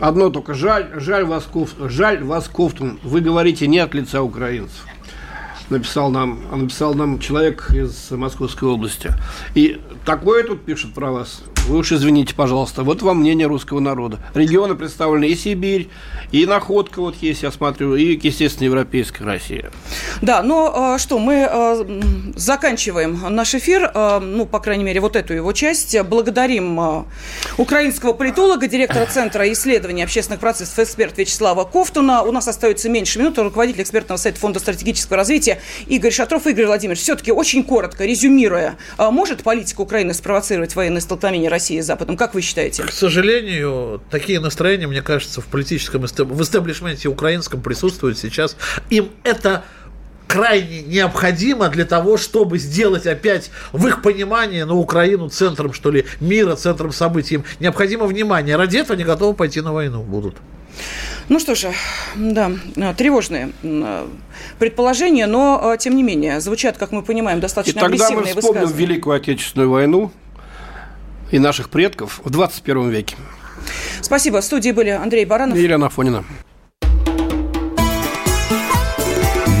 Одно 0.00 0.30
только 0.30 0.54
жаль, 0.54 0.88
жаль 0.94 1.24
вас, 1.24 1.44
Кофт, 1.44 1.76
жаль 1.78 2.24
вас, 2.24 2.48
Кофтун. 2.48 2.98
Вы 3.02 3.20
говорите 3.20 3.66
не 3.66 3.78
от 3.78 3.92
лица 3.92 4.22
украинцев. 4.22 4.86
Написал 5.68 6.10
нам, 6.10 6.40
написал 6.50 6.94
нам 6.94 7.18
человек 7.20 7.70
из 7.70 8.10
Московской 8.10 8.68
области. 8.68 9.12
И 9.54 9.78
такое 10.06 10.42
тут 10.42 10.64
пишут 10.64 10.94
про 10.94 11.12
вас. 11.12 11.42
Вы 11.68 11.78
уж 11.78 11.92
извините, 11.92 12.34
пожалуйста. 12.34 12.82
Вот 12.82 13.02
вам 13.02 13.18
мнение 13.18 13.46
русского 13.46 13.78
народа. 13.78 14.18
Регионы 14.34 14.74
представлены 14.74 15.26
и 15.26 15.36
Сибирь, 15.36 15.88
и 16.32 16.44
Находка 16.44 17.00
вот 17.00 17.14
есть, 17.16 17.42
я 17.44 17.52
смотрю, 17.52 17.94
и, 17.94 18.18
естественно, 18.20 18.64
Европейская 18.64 19.24
Россия. 19.24 19.70
Да, 20.20 20.42
ну 20.42 20.98
что, 20.98 21.18
мы 21.18 21.48
э, 21.48 22.02
заканчиваем 22.34 23.20
наш 23.30 23.54
эфир, 23.54 23.90
э, 23.94 24.18
ну, 24.18 24.46
по 24.46 24.58
крайней 24.58 24.82
мере, 24.82 25.00
вот 25.00 25.14
эту 25.14 25.32
его 25.32 25.52
часть. 25.52 26.00
Благодарим 26.02 27.04
украинского 27.56 28.14
политолога, 28.14 28.66
директора 28.66 29.06
Центра 29.06 29.50
исследований 29.52 30.02
общественных 30.02 30.40
процессов, 30.40 30.78
эксперт 30.80 31.16
Вячеслава 31.18 31.64
Ковтуна. 31.64 32.22
У 32.22 32.32
нас 32.32 32.48
остается 32.48 32.88
меньше 32.88 33.18
минуты. 33.20 33.42
Руководитель 33.42 33.82
экспертного 33.82 34.18
сайта 34.18 34.40
Фонда 34.40 34.58
стратегического 34.58 35.18
развития 35.18 35.60
Игорь 35.86 36.12
Шатров. 36.12 36.46
Игорь 36.46 36.66
Владимирович, 36.66 37.02
все-таки 37.02 37.30
очень 37.30 37.62
коротко, 37.62 38.04
резюмируя, 38.04 38.76
может 38.98 39.42
политика 39.42 39.82
Украины 39.82 40.14
спровоцировать 40.14 40.74
военное 40.74 41.00
столкновение 41.00 41.49
России 41.50 41.80
с 41.80 41.86
Западом? 41.86 42.16
Как 42.16 42.34
вы 42.34 42.40
считаете? 42.40 42.84
К 42.84 42.92
сожалению, 42.92 44.02
такие 44.10 44.40
настроения, 44.40 44.86
мне 44.86 45.02
кажется, 45.02 45.40
в 45.40 45.46
политическом, 45.46 46.02
в 46.02 46.42
истеблишменте 46.42 47.08
украинском 47.08 47.60
присутствуют 47.60 48.18
сейчас. 48.18 48.56
Им 48.88 49.10
это 49.24 49.64
крайне 50.26 50.82
необходимо 50.82 51.68
для 51.68 51.84
того, 51.84 52.16
чтобы 52.16 52.58
сделать 52.58 53.06
опять 53.06 53.50
в 53.72 53.86
их 53.88 54.00
понимании 54.00 54.62
на 54.62 54.74
Украину 54.74 55.28
центром, 55.28 55.72
что 55.72 55.90
ли, 55.90 56.06
мира, 56.20 56.54
центром 56.54 56.92
событий. 56.92 57.34
Им 57.34 57.44
необходимо 57.58 58.06
внимание. 58.06 58.56
Ради 58.56 58.78
этого 58.78 58.94
они 58.94 59.04
готовы 59.04 59.34
пойти 59.34 59.60
на 59.60 59.72
войну 59.72 60.02
будут. 60.02 60.36
Ну 61.28 61.38
что 61.40 61.54
же, 61.54 61.72
да, 62.16 62.52
тревожные 62.96 63.50
предположения, 64.58 65.26
но, 65.26 65.76
тем 65.78 65.96
не 65.96 66.02
менее, 66.02 66.40
звучат, 66.40 66.78
как 66.78 66.92
мы 66.92 67.02
понимаем, 67.02 67.40
достаточно 67.40 67.78
И 67.78 67.80
тогда 67.80 68.10
мы 68.10 68.24
вспомним 68.24 68.68
Великую 68.68 69.16
Отечественную 69.16 69.70
войну 69.70 70.12
и 71.30 71.38
наших 71.38 71.70
предков 71.70 72.20
в 72.24 72.30
21 72.30 72.90
веке. 72.90 73.16
Спасибо. 74.00 74.40
В 74.40 74.44
студии 74.44 74.72
были 74.72 74.90
Андрей 74.90 75.24
Баранов 75.24 75.56
и 75.56 75.62
Елена 75.62 75.86
Афонина. 75.86 76.24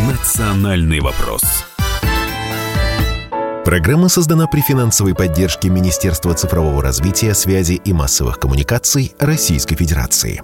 «Национальный 0.08 1.00
вопрос». 1.00 1.42
Программа 3.64 4.08
создана 4.08 4.46
при 4.46 4.62
финансовой 4.62 5.14
поддержке 5.14 5.68
Министерства 5.68 6.34
цифрового 6.34 6.82
развития, 6.82 7.34
связи 7.34 7.74
и 7.74 7.92
массовых 7.92 8.40
коммуникаций 8.40 9.12
Российской 9.18 9.76
Федерации. 9.76 10.42